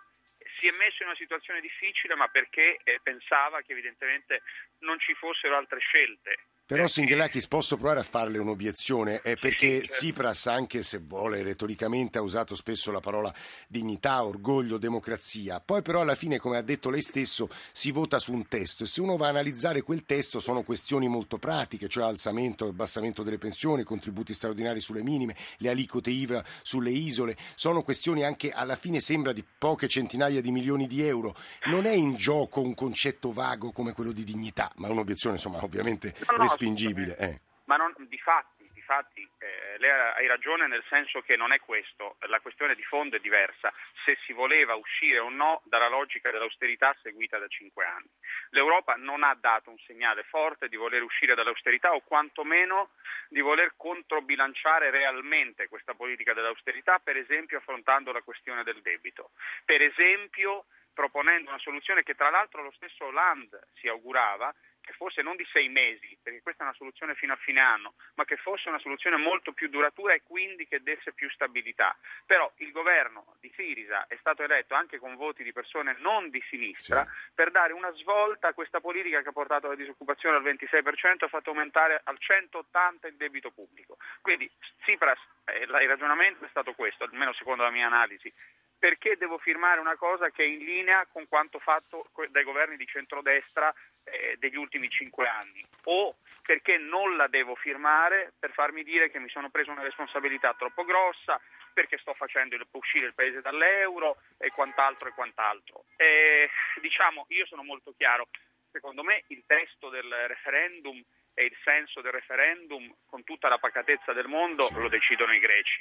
Si 0.59 0.67
è 0.67 0.73
messo 0.73 1.03
in 1.03 1.09
una 1.09 1.17
situazione 1.17 1.61
difficile 1.61 2.15
ma 2.15 2.29
perché 2.29 2.79
eh, 2.83 3.01
pensava 3.03 3.63
che 3.63 3.73
evidentemente 3.73 4.43
non 4.81 4.99
ci 4.99 5.15
fossero 5.15 5.57
altre 5.57 5.81
scelte 5.81 6.39
però 6.67 6.89
Singelakis 6.89 7.47
posso 7.47 7.77
provare 7.77 8.01
a 8.01 8.03
farle 8.03 8.39
un'obiezione, 8.39 9.21
è 9.21 9.37
perché 9.37 9.83
Tsipras, 9.83 10.49
anche 10.49 10.83
se 10.83 10.99
vuole 10.99 11.45
retoricamente, 11.45 12.19
ha 12.19 12.23
usato 12.23 12.57
spesso 12.57 12.91
la 12.91 12.99
parola 12.99 13.33
dignità, 13.69 14.25
orgoglio, 14.25 14.77
democrazia, 14.77 15.61
poi 15.61 15.83
però 15.83 16.01
alla 16.01 16.17
fine, 16.17 16.41
come 16.41 16.57
ha 16.57 16.63
detto 16.63 16.91
lei 16.91 17.03
stesso, 17.03 17.49
si 17.71 17.93
vota 17.93 18.19
su 18.19 18.33
un 18.33 18.49
testo. 18.49 18.83
E 18.83 18.87
se 18.89 19.01
uno 19.01 19.17
va 19.17 19.27
a 19.27 19.29
analizzare 19.29 19.83
quel 19.83 20.05
testo 20.05 20.41
sono 20.41 20.65
questioni 20.65 21.07
molto 21.07 21.39
pratiche, 21.39 21.87
cioè 21.87 22.03
alzamento 22.03 22.67
e 22.67 22.71
abbassamento 22.71 23.23
delle 23.23 23.39
pensioni, 23.39 23.85
contributi 23.85 24.35
straordinari 24.35 24.81
sulle 24.81 25.05
minime, 25.05 25.37
le 25.59 25.69
aliquote 25.69 26.11
IVA 26.11 26.45
sulle 26.63 26.91
isole, 26.91 27.37
sono 27.55 27.83
questioni 27.83 28.25
anche 28.25 28.51
alla 28.51 28.75
fine 28.75 28.99
sembra 28.99 29.33
di 29.33 29.45
poche 29.57 29.87
centinaia 29.87 30.41
di 30.41 30.51
milioni 30.51 30.89
di 30.89 31.07
euro. 31.07 31.37
Non 31.67 31.87
è 31.87 31.93
in 31.93 32.17
gioco 32.17 32.61
un 32.61 32.75
concetto 32.75 33.31
vago 33.31 33.71
come 33.71 33.93
quello 33.93 34.11
di 34.11 34.25
dignità, 34.25 34.73
ma 34.79 34.89
un'obiezione 34.89 35.37
insomma 35.37 35.63
ovviamente... 35.63 36.13
No, 36.37 36.39
no 36.39 36.56
respingibile. 36.57 37.17
Eh. 37.19 37.41
Ma 37.65 37.77
non, 37.77 37.93
di 38.09 38.19
fatti, 38.19 38.69
di 38.73 38.81
fatti 38.81 39.29
eh, 39.39 39.77
lei 39.79 39.91
hai 39.91 40.27
ragione 40.29 40.69
nel 40.69 40.85
senso 40.89 41.21
che 41.21 41.37
non 41.37 41.53
è 41.53 41.59
questo, 41.59 42.17
la 42.29 42.39
questione 42.39 42.77
di 42.77 42.85
fondo 42.85 43.17
è 43.17 43.19
diversa, 43.19 43.73
se 44.05 44.17
si 44.25 44.33
voleva 44.33 44.77
uscire 44.77 45.19
o 45.19 45.29
no 45.31 45.63
dalla 45.65 45.89
logica 45.89 46.31
dell'austerità 46.31 46.97
seguita 47.03 47.39
da 47.39 47.49
cinque 47.49 47.85
anni. 47.85 48.09
L'Europa 48.51 48.95
non 48.95 49.25
ha 49.25 49.35
dato 49.35 49.71
un 49.71 49.79
segnale 49.79 50.23
forte 50.23 50.69
di 50.69 50.77
voler 50.77 51.03
uscire 51.03 51.35
dall'austerità 51.35 51.93
o 51.93 52.03
quantomeno 52.03 52.91
di 53.29 53.41
voler 53.41 53.73
controbilanciare 53.77 54.91
realmente 54.91 55.67
questa 55.67 55.95
politica 55.95 56.35
dell'austerità, 56.35 57.01
per 57.01 57.17
esempio 57.17 57.59
affrontando 57.59 58.13
la 58.13 58.23
questione 58.23 58.63
del 58.63 58.81
debito, 58.81 59.33
per 59.65 59.83
esempio 59.83 60.67
proponendo 60.97 61.51
una 61.51 61.59
soluzione 61.59 62.03
che 62.03 62.15
tra 62.15 62.31
l'altro 62.31 62.63
lo 62.63 62.73
stesso 62.75 63.05
Hollande 63.05 63.69
si 63.75 63.87
augurava, 63.87 64.53
che 64.87 64.93
fosse 64.93 65.21
non 65.21 65.35
di 65.35 65.45
sei 65.51 65.69
mesi, 65.69 66.17
perché 66.23 66.41
questa 66.41 66.63
è 66.63 66.67
una 66.67 66.77
soluzione 66.77 67.17
fino 67.17 67.33
a 67.33 67.37
fine 67.37 67.61
anno, 67.61 67.95
ma 68.15 68.25
che 68.25 68.37
fosse 68.37 68.69
una 68.69 68.79
soluzione 68.79 69.17
molto 69.17 69.53
più 69.53 69.69
duratura 69.69 70.15
e 70.15 70.23
quindi 70.23 70.67
che 70.69 70.81
desse 70.81 71.13
più 71.13 71.29
stabilità. 71.31 71.97
Però 72.25 72.51
il 72.59 72.71
governo 72.71 73.35
di 73.41 73.53
Sirisa 73.57 74.07
è 74.07 74.17
stato 74.21 74.45
eletto 74.45 74.75
anche 74.75 74.99
con 74.99 75.17
voti 75.17 75.43
di 75.43 75.53
persone 75.53 75.97
non 75.99 76.31
di 76.31 76.41
sinistra 76.49 77.05
sì. 77.05 77.33
per 77.35 77.51
dare 77.51 77.73
una 77.73 77.91
svolta 77.95 78.49
a 78.49 78.55
questa 78.55 78.81
politica 78.81 79.23
che 79.23 79.31
ha 79.31 79.33
portato 79.33 79.67
la 79.67 79.75
disoccupazione 79.75 80.37
al 80.37 80.45
26% 80.45 81.23
e 81.23 81.25
ha 81.25 81.29
fatto 81.29 81.51
aumentare 81.51 82.01
al 82.05 82.19
180 82.19 83.09
il 83.09 83.17
debito 83.17 83.51
pubblico. 83.51 83.97
Quindi 84.21 84.49
Tsipras, 84.83 85.19
eh, 85.47 85.65
il 85.65 85.89
ragionamento 85.89 86.45
è 86.45 86.49
stato 86.49 86.75
questo, 86.75 87.05
almeno 87.05 87.33
secondo 87.33 87.65
la 87.65 87.71
mia 87.71 87.87
analisi, 87.87 88.33
perché 88.79 89.17
devo 89.17 89.39
firmare 89.39 89.81
una 89.81 89.97
cosa 89.97 90.31
che 90.31 90.45
è 90.45 90.47
in 90.47 90.65
linea 90.65 91.07
con 91.07 91.27
quanto 91.29 91.59
fatto 91.59 92.11
dai 92.31 92.45
governi 92.45 92.77
di 92.77 92.87
centrodestra 92.87 93.73
eh, 94.05 94.37
degli 94.39 94.57
ultimi 94.57 94.89
cinque 94.89 95.27
anni. 95.27 95.63
O 95.85 96.17
perché 96.43 96.77
non 96.77 97.17
la 97.17 97.27
devo 97.27 97.55
firmare 97.55 98.33
per 98.39 98.53
farmi 98.53 98.83
dire 98.83 99.11
che 99.11 99.19
mi 99.19 99.29
sono 99.29 99.51
preso 99.51 99.71
una 99.71 99.83
responsabilità 99.83 100.55
troppo 100.55 100.85
grossa, 100.85 101.41
perché 101.73 101.99
sto 101.99 102.15
facendo 102.15 102.57
uscire 102.73 103.07
il 103.07 103.15
paese 103.15 103.41
dall'euro 103.41 104.17
e 104.39 104.51
quant'altro 104.51 105.09
e 105.09 105.13
quant'altro. 105.13 105.85
E, 105.97 106.49
diciamo, 106.81 107.27
io 107.29 107.47
sono 107.47 107.63
molto 107.63 107.93
chiaro, 107.97 108.29
secondo 108.71 109.03
me 109.03 109.25
il 109.29 109.45
testo 109.47 109.89
del 109.89 110.11
referendum 110.27 111.03
e 111.35 111.45
il 111.45 111.57
senso 111.65 112.01
del 112.01 112.13
referendum, 112.13 112.91
con 113.07 113.25
tutta 113.25 113.49
la 113.49 113.59
pacatezza 113.59 114.13
del 114.13 114.27
mondo, 114.27 114.71
lo 114.75 114.89
decidono 114.89 115.35
i 115.35 115.39
greci 115.39 115.81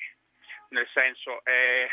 nel 0.70 0.88
senso, 0.94 1.44
eh, 1.46 1.88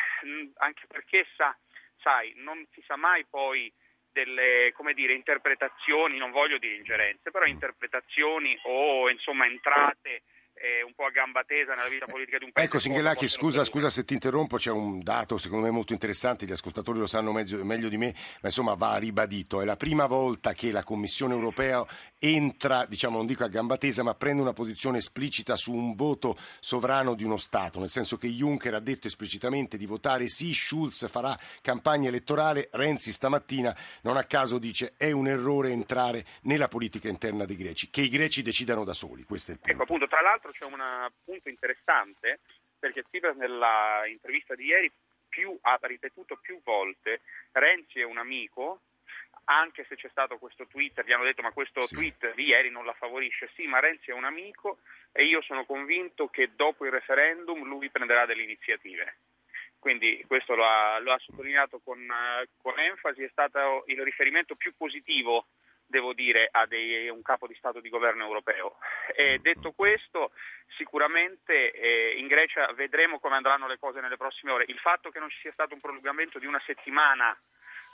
anche 0.59 0.87
perché 0.87 1.26
sa, 1.37 1.57
sai, 1.99 2.33
non 2.37 2.67
si 2.73 2.83
sa 2.87 2.97
mai 2.97 3.25
poi 3.26 3.73
delle 4.11 4.73
dire, 4.95 5.14
interpretazioni, 5.14 6.19
non 6.19 6.31
voglio 6.31 6.59
dire 6.59 6.76
ingerenze, 6.76 7.31
però 7.31 7.47
interpretazioni 7.47 8.59
o 8.64 9.09
insomma 9.09 9.47
entrate 9.47 10.23
eh, 10.62 10.83
un 10.85 10.95
po' 10.95 11.07
a 11.07 11.11
gamba 11.11 11.42
tesa 11.42 11.75
nella 11.75 11.88
vita 11.88 12.07
politica 12.07 12.38
di 12.38 12.45
un 12.45 12.52
paese. 12.52 12.69
Ecco, 12.69 12.78
Singhelacchi, 12.78 13.26
scusa, 13.26 13.64
scusa 13.64 13.90
se 13.90 14.04
ti 14.04 14.14
interrompo, 14.14 14.57
c'è 14.57 14.71
un 14.71 15.02
dato 15.02 15.37
secondo 15.37 15.66
me 15.66 15.73
molto 15.73 15.92
interessante, 15.92 16.47
gli 16.47 16.52
ascoltatori 16.52 17.00
lo 17.00 17.07
sanno 17.07 17.33
mezzo, 17.33 17.62
meglio 17.64 17.88
di 17.88 17.97
me, 17.97 18.14
ma 18.40 18.49
insomma 18.49 18.75
va 18.75 18.97
ribadito. 18.97 19.61
È 19.61 19.64
la 19.64 19.76
prima 19.76 20.07
volta 20.07 20.52
che 20.52 20.71
la 20.71 20.85
Commissione 20.85 21.35
europea 21.35 21.85
entra, 22.21 22.87
diciamo, 22.87 23.16
non 23.16 23.26
dico 23.26 23.42
a 23.42 23.49
gamba 23.49 23.76
tesa, 23.76 24.04
ma 24.04 24.14
prende 24.14 24.40
una 24.40 24.52
posizione 24.52 24.99
esplicita 24.99 25.57
su 25.57 25.73
un 25.73 25.97
voto 25.97 26.37
sovrano 26.61 27.14
di 27.14 27.25
uno 27.25 27.37
Stato, 27.37 27.81
nel 27.81 27.88
senso 27.88 28.16
che 28.16 28.28
Juncker 28.28 28.75
ha 28.75 28.81
detto 28.81 29.09
esplicitamente 29.09 29.76
di 29.76 29.87
votare 29.87 30.28
sì, 30.28 30.54
Schulz 30.54 31.09
farà 31.11 31.37
campagna 31.61 32.07
elettorale, 32.07 32.69
Renzi 32.71 33.11
stamattina 33.11 33.76
non 34.02 34.16
a 34.16 34.23
caso 34.25 34.59
dice 34.59 34.95
è 34.97 35.11
un 35.11 35.26
errore 35.26 35.71
entrare 35.71 36.25
nella 36.42 36.69
politica 36.69 37.09
interna 37.09 37.45
dei 37.45 37.57
greci, 37.57 37.90
che 37.90 38.02
i 38.02 38.09
greci 38.09 38.42
decidano 38.42 38.85
da 38.85 38.92
soli, 38.92 39.25
questo 39.25 39.50
è 39.50 39.54
il 39.54 39.61
punto. 39.61 39.73
Ecco, 39.75 39.83
appunto, 39.83 40.07
tra 40.07 40.21
l'altro 40.21 40.51
c'è 40.52 40.64
un 40.64 41.11
punto 41.25 41.49
interessante 41.49 42.40
perché 42.78 43.02
Tsipras 43.02 43.37
nella 43.37 44.02
intervista 44.06 44.54
di 44.54 44.66
ieri 44.66 44.90
più, 45.28 45.56
ha 45.62 45.78
ripetuto 45.80 46.37
più 46.37 46.61
volte 46.62 47.21
Renzi 47.52 48.00
è 48.00 48.04
un 48.04 48.18
amico, 48.18 48.80
anche 49.44 49.85
se 49.88 49.97
c'è 49.97 50.09
stato 50.11 50.38
questo 50.38 50.66
tweet, 50.66 51.02
gli 51.04 51.12
hanno 51.12 51.25
detto 51.25 51.42
ma 51.42 51.52
questo 51.52 51.82
sì. 51.82 51.94
tweet 51.94 52.35
di 52.35 52.47
ieri 52.47 52.71
non 52.71 52.85
la 52.85 52.92
favorisce, 52.92 53.50
sì 53.54 53.66
ma 53.66 53.80
Renzi 53.80 54.11
è 54.11 54.14
un 54.14 54.25
amico 54.25 54.78
e 55.12 55.25
io 55.25 55.42
sono 55.42 55.64
convinto 55.64 56.28
che 56.28 56.50
dopo 56.54 56.85
il 56.85 56.92
referendum 56.92 57.64
lui 57.64 57.90
prenderà 57.90 58.26
delle 58.26 58.42
iniziative. 58.42 59.16
Quindi 59.78 60.25
questo 60.28 60.54
lo 60.54 60.64
ha, 60.64 60.99
lo 61.00 61.12
ha 61.12 61.18
sottolineato 61.18 61.80
con, 61.82 62.06
con 62.61 62.78
enfasi, 62.78 63.25
è 63.25 63.28
stato 63.32 63.82
il 63.87 64.00
riferimento 64.02 64.54
più 64.54 64.73
positivo 64.76 65.47
devo 65.92 66.14
dire, 66.14 66.49
a 66.50 66.64
dei, 66.64 67.08
un 67.11 67.20
capo 67.20 67.46
di 67.46 67.54
Stato 67.54 67.80
di 67.80 67.90
governo 67.90 68.25
europeo. 68.25 68.78
E 69.14 69.38
detto 69.40 69.72
questo, 69.72 70.32
sicuramente 70.76 71.70
eh, 71.70 72.14
in 72.16 72.26
Grecia 72.26 72.72
vedremo 72.72 73.20
come 73.20 73.37
andranno 73.37 73.68
le 73.68 73.78
cose 73.78 74.00
nelle 74.00 74.16
prossime 74.16 74.52
ore. 74.52 74.64
Il 74.68 74.78
fatto 74.78 75.11
che 75.11 75.20
non 75.20 75.28
ci 75.28 75.38
sia 75.40 75.52
stato 75.52 75.75
un 75.75 75.80
prolungamento 75.80 76.38
di 76.38 76.46
una 76.46 76.61
settimana 76.64 77.38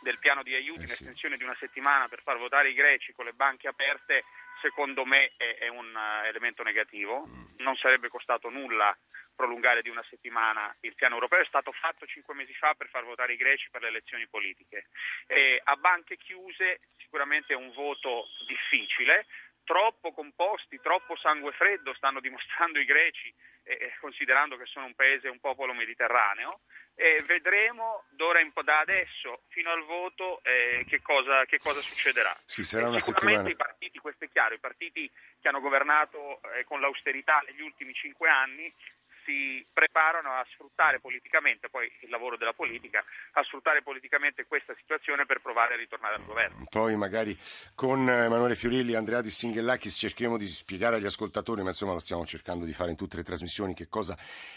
del 0.01 0.19
piano 0.21 0.45
di 0.45 0.55
aiuti, 0.55 0.85
eh 0.85 0.87
sì. 0.87 1.03
un'estensione 1.03 1.37
di 1.37 1.43
una 1.43 1.57
settimana 1.59 2.07
per 2.07 2.23
far 2.23 2.39
votare 2.39 2.71
i 2.71 2.75
greci 2.75 3.13
con 3.13 3.25
le 3.25 3.33
banche 3.33 3.67
aperte, 3.67 4.23
secondo 4.63 5.05
me 5.05 5.33
è, 5.37 5.59
è 5.59 5.69
un 5.69 5.93
uh, 5.93 6.25
elemento 6.27 6.63
negativo. 6.63 7.27
Mm. 7.27 7.65
Non 7.65 7.75
sarebbe 7.75 8.09
costato 8.09 8.49
nulla 8.49 8.97
prolungare 9.39 9.83
di 9.83 9.89
una 9.89 10.05
settimana 10.11 10.75
il 10.81 10.97
piano 10.97 11.15
europeo, 11.15 11.41
è 11.41 11.47
stato 11.47 11.71
fatto 11.71 12.07
cinque 12.07 12.35
mesi 12.35 12.53
fa 12.55 12.75
per 12.75 12.89
far 12.89 13.05
votare 13.05 13.35
i 13.35 13.37
greci 13.37 13.71
per 13.71 13.83
le 13.83 13.89
elezioni 13.89 14.27
politiche. 14.27 14.89
E 15.29 15.61
a 15.63 15.77
banche 15.77 16.17
chiuse 16.17 16.81
sicuramente 16.97 17.53
è 17.53 17.57
un 17.57 17.73
voto 17.73 18.27
difficile, 18.49 19.27
troppo 19.63 20.13
composti, 20.13 20.81
troppo 20.81 21.15
sangue 21.17 21.53
freddo 21.53 21.95
stanno 21.95 22.21
dimostrando 22.21 22.81
i 22.81 22.85
greci, 22.85 23.33
eh, 23.63 23.95
considerando 24.01 24.57
che 24.57 24.67
sono 24.67 24.87
un 24.87 24.95
paese, 24.95 25.29
un 25.29 25.39
popolo 25.39 25.73
mediterraneo, 25.73 26.61
e 26.95 27.23
vedremo 27.27 28.07
d'ora 28.09 28.41
in 28.41 28.51
po' 28.53 28.63
da 28.63 28.81
adesso 28.81 29.43
fino 29.49 29.71
al 29.71 29.85
voto 29.85 30.41
eh, 30.43 30.85
che, 30.89 31.01
cosa, 31.01 31.45
che, 31.45 31.59
cosa, 31.59 31.81
succederà. 31.81 32.35
Sì, 32.45 32.65
sicuramente 32.65 33.13
settimana. 33.13 33.49
i 33.49 33.55
partiti, 33.55 33.99
questo 34.01 34.25
è 34.25 34.29
chiaro, 34.31 34.55
i 34.55 34.59
partiti 34.59 35.09
che 35.41 35.49
hanno 35.49 35.61
governato 35.61 36.41
eh, 36.55 36.65
con 36.65 36.81
l'austerità 36.81 37.41
negli 37.47 37.61
ultimi 37.61 37.95
cinque 37.95 38.29
anni 38.29 38.73
si 39.29 39.63
preparano 39.71 40.31
a 40.33 40.47
sfruttare 40.51 41.01
politicamente, 41.01 41.69
poi 41.69 41.93
il 42.01 42.09
lavoro 42.09 42.39
della 42.39 42.55
politica, 42.55 43.05
a 43.33 43.43
sfruttare 43.43 43.83
politicamente 43.83 44.47
questa 44.47 44.75
situazione 44.81 45.27
per 45.27 45.43
provare 45.43 45.75
a 45.75 45.77
ritornare 45.77 46.15
al 46.15 46.25
governo. 46.25 46.65
Poi 46.71 46.97
magari 46.97 47.37
con 47.75 48.09
Emanuele 48.09 48.57
Fiorilli 48.57 48.93
e 48.93 48.97
Andrea 48.97 49.21
Di 49.21 49.29
Singhellakis 49.29 49.97
cercheremo 49.97 50.39
di 50.39 50.47
spiegare 50.47 50.97
agli 50.97 51.05
ascoltatori, 51.05 51.63
ma 51.63 51.69
insomma 51.69 51.93
lo 51.93 51.99
stiamo 51.99 52.25
cercando 52.25 52.65
di 52.65 52.73
fare 52.73 52.91
in 52.91 52.97
tutte 52.97 53.17
le 53.17 53.23
trasmissioni, 53.23 53.75
che 53.75 53.89
cosa 53.89 54.17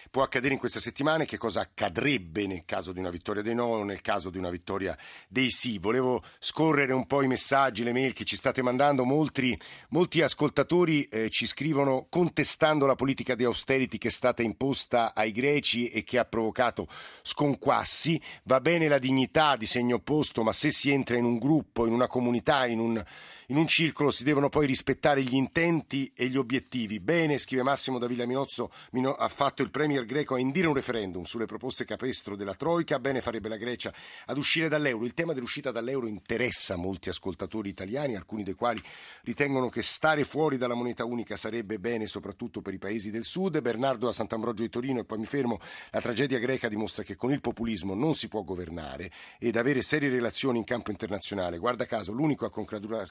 può 0.10 0.24
accadere 0.24 0.54
in 0.54 0.60
queste 0.60 0.80
settimane, 0.80 1.25
che 1.25 1.38
cosa 1.38 1.60
accadrebbe 1.60 2.48
nel 2.48 2.63
caso 2.63 2.94
di 2.94 3.00
una 3.00 3.10
vittoria 3.10 3.42
dei 3.42 3.56
no 3.56 3.66
o 3.66 3.84
nel 3.84 4.01
caso 4.01 4.30
di 4.30 4.38
una 4.38 4.50
vittoria 4.50 4.98
dei 5.28 5.50
sì. 5.51 5.80
Volevo 5.80 6.24
scorrere 6.40 6.94
un 6.94 7.06
po' 7.08 7.22
i 7.22 7.28
messaggi, 7.28 7.84
le 7.84 7.92
mail 7.92 8.13
che 8.13 8.24
ci 8.24 8.38
state 8.38 8.62
mandando, 8.62 9.04
molti, 9.04 9.60
molti 9.90 10.22
ascoltatori 10.22 11.04
eh, 11.06 11.30
ci 11.30 11.46
scrivono 11.46 12.08
contestando 12.10 12.86
la 12.86 12.96
politica 12.96 13.36
di 13.36 13.44
austerity 13.44 13.98
che 13.98 14.08
è 14.08 14.12
stata 14.12 14.42
imposta 14.62 15.13
ai 15.15 15.32
greci 15.32 15.88
e 15.88 16.03
che 16.03 16.20
ha 16.20 16.25
provocato 16.25 16.88
sconquassi. 17.24 18.22
Va 18.44 18.62
bene 18.62 18.88
la 18.88 19.00
dignità 19.00 19.56
di 19.56 19.65
segno 19.65 19.96
opposto, 19.96 20.44
ma 20.44 20.51
se 20.51 20.70
si 20.70 20.91
entra 20.91 21.18
in 21.18 21.25
un 21.25 21.39
gruppo, 21.39 21.88
in 21.88 21.94
una 21.94 22.08
comunità, 22.08 22.68
in 22.68 22.80
un, 22.80 23.03
in 23.48 23.58
un 23.58 23.68
circolo, 23.68 24.12
si 24.12 24.24
devono 24.24 24.50
poi 24.50 24.68
rispettare 24.68 25.24
gli 25.24 25.34
intenti 25.34 26.12
e 26.15 26.27
gli 26.27 26.38
obiettivi. 26.38 27.00
Bene, 27.00 27.39
scrive 27.39 27.63
Massimo 27.63 27.98
da 27.98 28.06
Villa 28.06 28.25
Minozzo, 28.27 28.72
ha 29.18 29.27
fatto 29.27 29.63
il 29.63 29.72
premier 29.72 30.06
greco 30.06 30.36
a 30.36 30.39
indire 30.39 30.68
un 30.68 30.75
referendum 30.75 31.24
sulle 31.24 31.48
proposte 31.48 31.84
capestro 31.84 32.36
della 32.36 32.53
Troica. 32.53 33.00
Bene 33.00 33.22
farebbe 33.22 33.50
la 33.50 33.58
Grecia 33.58 33.91
ad 34.27 34.38
uscire 34.38 34.68
dall'euro. 34.68 35.06
Il 35.06 35.15
tema 35.15 35.34
dell'uscita 35.34 35.72
dall'euro 35.72 36.08
interessa 36.08 36.75
molti 36.75 37.10
ascoltatori 37.10 37.70
italiani, 37.70 38.15
alcuni 38.15 38.44
dei 38.44 38.53
quali 38.53 38.82
ritengono 39.24 39.70
che 39.70 39.82
stare 39.82 40.24
fuori 40.24 40.58
dalla 40.58 40.75
moneta 40.75 41.03
unica 41.03 41.36
sarebbe 41.36 41.80
bene 41.80 42.06
soprattutto 42.06 42.62
per 42.62 42.74
i 42.74 42.77
paesi 42.77 43.10
del 43.10 43.25
sud. 43.25 43.60
Bernardo 43.62 44.06
da 44.06 44.12
Sant'Ambrogio 44.12 44.50
Ambrogio 44.51 44.63
di 44.63 44.70
Torino 44.70 45.00
e 45.00 45.05
poi 45.05 45.17
mi 45.17 45.25
fermo, 45.25 45.60
la 45.91 46.01
tragedia 46.01 46.39
greca 46.39 46.67
dimostra 46.67 47.03
che 47.03 47.15
con 47.15 47.31
il 47.31 47.41
populismo 47.41 47.93
non 47.93 48.13
si 48.13 48.27
può 48.27 48.43
governare 48.43 49.12
ed 49.39 49.55
avere 49.55 49.81
serie 49.81 50.10
relazioni 50.10 50.58
in 50.58 50.63
campo 50.63 50.91
internazionale. 50.91 51.58
Guarda 51.58 51.86
caso, 51.86 52.12
l'unico 52.12 52.46
a 52.46 52.50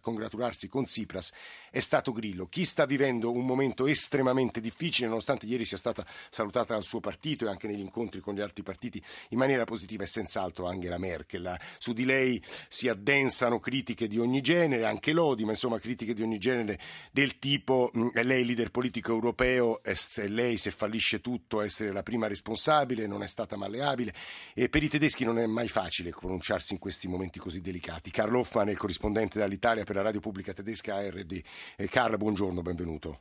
congratularsi 0.00 0.68
con 0.68 0.84
Tsipras 0.84 1.32
è 1.70 1.80
stato 1.80 2.12
Grillo. 2.12 2.46
Chi 2.46 2.64
sta 2.64 2.84
vivendo 2.84 3.32
un 3.32 3.44
momento 3.44 3.86
estremamente 3.86 4.60
difficile, 4.60 5.08
nonostante 5.08 5.46
ieri 5.46 5.64
sia 5.64 5.76
stata 5.76 6.04
salutata 6.28 6.74
dal 6.74 6.84
suo 6.84 7.00
partito 7.00 7.46
e 7.46 7.48
anche 7.48 7.66
negli 7.66 7.80
incontri 7.80 8.20
con 8.20 8.34
gli 8.34 8.40
altri 8.40 8.62
partiti 8.62 9.02
in 9.30 9.38
maniera 9.38 9.64
positiva, 9.64 10.04
è 10.04 10.06
senz'altro 10.06 10.66
Angela 10.66 10.98
Merkel. 10.98 11.58
Su 11.78 11.92
di 11.92 12.04
lei 12.04 12.42
si 12.68 12.88
addensano 12.88 13.58
critiche 13.58 14.06
di 14.06 14.18
ogni 14.18 14.40
genere, 14.40 14.84
anche 14.84 15.12
lodi, 15.12 15.44
ma 15.44 15.50
insomma 15.50 15.78
critiche 15.78 16.14
di 16.14 16.22
ogni 16.22 16.38
genere 16.38 16.78
del 17.10 17.38
tipo 17.38 17.90
mm, 17.96 18.08
lei 18.22 18.44
leader 18.44 18.70
politico 18.70 19.12
europeo, 19.12 19.80
lei 20.28 20.56
se 20.56 20.70
fallisce 20.70 21.20
tutto 21.20 21.29
tutto 21.30 21.60
essere 21.60 21.92
la 21.92 22.02
prima 22.02 22.26
responsabile, 22.26 23.06
non 23.06 23.22
è 23.22 23.28
stata 23.28 23.56
malleabile 23.56 24.12
e 24.52 24.68
per 24.68 24.82
i 24.82 24.88
tedeschi 24.88 25.24
non 25.24 25.38
è 25.38 25.46
mai 25.46 25.68
facile 25.68 26.10
pronunciarsi 26.10 26.72
in 26.72 26.80
questi 26.80 27.06
momenti 27.06 27.38
così 27.38 27.60
delicati. 27.60 28.10
Carl 28.10 28.34
Hoffman 28.34 28.66
è 28.66 28.72
il 28.72 28.76
corrispondente 28.76 29.38
dall'Italia 29.38 29.84
per 29.84 29.94
la 29.94 30.02
radio 30.02 30.18
pubblica 30.18 30.52
tedesca 30.52 30.96
ARD. 30.96 31.40
Eh, 31.76 31.88
Carl, 31.88 32.16
buongiorno, 32.16 32.62
benvenuto. 32.62 33.20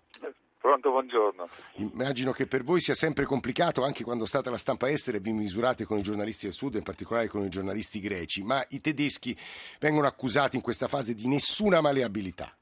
Pronto, 0.57 0.89
buongiorno. 0.89 1.47
Immagino 1.75 2.31
che 2.31 2.47
per 2.47 2.63
voi 2.63 2.81
sia 2.81 2.95
sempre 2.95 3.25
complicato, 3.25 3.83
anche 3.83 4.03
quando 4.03 4.25
state 4.25 4.49
alla 4.49 4.57
stampa 4.57 4.89
estera 4.89 5.17
e 5.17 5.19
vi 5.21 5.31
misurate 5.31 5.85
con 5.85 5.99
i 5.99 6.01
giornalisti 6.01 6.45
del 6.45 6.55
Sud, 6.55 6.75
in 6.75 6.83
particolare 6.83 7.27
con 7.27 7.45
i 7.45 7.49
giornalisti 7.49 7.99
greci, 7.99 8.41
ma 8.41 8.65
i 8.69 8.81
tedeschi 8.81 9.37
vengono 9.79 10.07
accusati 10.07 10.55
in 10.55 10.63
questa 10.63 10.87
fase 10.87 11.13
di 11.13 11.27
nessuna 11.27 11.79
maleabilità. 11.79 12.58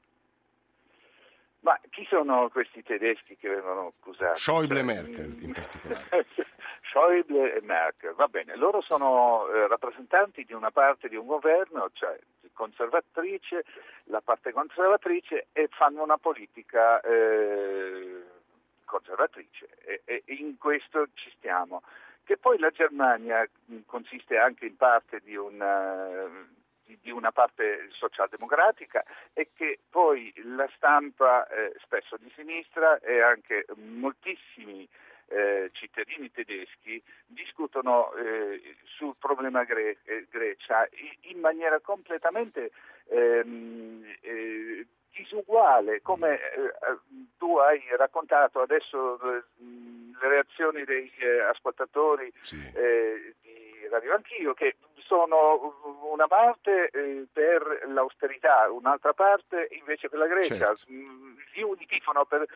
Ma 1.60 1.78
chi 1.90 2.06
sono 2.08 2.48
questi 2.50 2.82
tedeschi 2.82 3.36
che 3.36 3.48
vengono 3.48 3.92
accusati? 3.98 4.38
Schäuble 4.38 4.80
e 4.80 4.82
Merkel 4.82 5.36
in 5.42 5.52
particolare. 5.52 6.26
Schäuble 6.88 7.54
e 7.54 7.60
Merkel, 7.62 8.14
va 8.14 8.28
bene, 8.28 8.56
loro 8.56 8.80
sono 8.80 9.48
eh, 9.48 9.66
rappresentanti 9.66 10.44
di 10.44 10.52
una 10.52 10.70
parte 10.70 11.08
di 11.08 11.16
un 11.16 11.26
governo, 11.26 11.90
cioè 11.92 12.18
conservatrice, 12.52 13.64
la 14.04 14.20
parte 14.20 14.52
conservatrice 14.52 15.46
e 15.52 15.68
fanno 15.70 16.02
una 16.02 16.18
politica 16.18 17.00
eh, 17.00 18.24
conservatrice 18.84 19.68
e, 19.84 20.02
e, 20.04 20.22
in 20.26 20.58
questo 20.58 21.08
ci 21.14 21.30
stiamo. 21.36 21.82
Che 22.24 22.36
poi 22.36 22.58
la 22.58 22.70
Germania 22.70 23.48
consiste 23.86 24.36
anche 24.36 24.66
in 24.66 24.76
parte 24.76 25.20
di 25.22 25.36
una, 25.36 26.06
di 27.00 27.10
una 27.10 27.32
parte 27.32 27.88
socialdemocratica 27.90 29.04
e 29.32 29.50
che 29.54 29.80
poi 29.90 30.32
la 30.44 30.68
stampa 30.76 31.46
eh, 31.48 31.74
spesso 31.82 32.16
di 32.16 32.30
sinistra 32.34 32.98
e 33.00 33.20
anche 33.20 33.66
moltissimi 33.74 34.88
eh, 35.28 35.70
cittadini 35.72 36.30
tedeschi 36.30 37.02
discutono 37.26 38.14
eh, 38.14 38.76
sul 38.84 39.14
problema 39.18 39.64
Gre- 39.64 39.98
eh, 40.04 40.26
Grecia 40.30 40.88
in 41.22 41.38
maniera 41.40 41.80
completamente 41.80 42.70
ehm, 43.08 44.04
eh, 44.20 44.86
disuguale, 45.14 46.00
come 46.00 46.34
eh, 46.34 46.72
tu 47.36 47.56
hai 47.56 47.82
raccontato 47.96 48.60
adesso 48.60 49.18
le 49.20 50.28
reazioni 50.28 50.84
dei 50.84 51.10
ascoltatori 51.48 52.32
sì. 52.40 52.56
Radio 53.88 54.14
Anch'io 54.14 54.54
che 54.54 54.76
sono 54.96 55.98
una 56.10 56.26
parte 56.26 56.90
per 57.32 57.82
l'austerità, 57.86 58.70
un'altra 58.70 59.12
parte 59.14 59.68
invece 59.72 60.08
per 60.08 60.18
la 60.18 60.26
Grecia. 60.26 60.74
Certo. 60.74 60.92
Gli 60.92 61.62
uni 61.62 61.86
tifano 61.86 62.24
per 62.24 62.46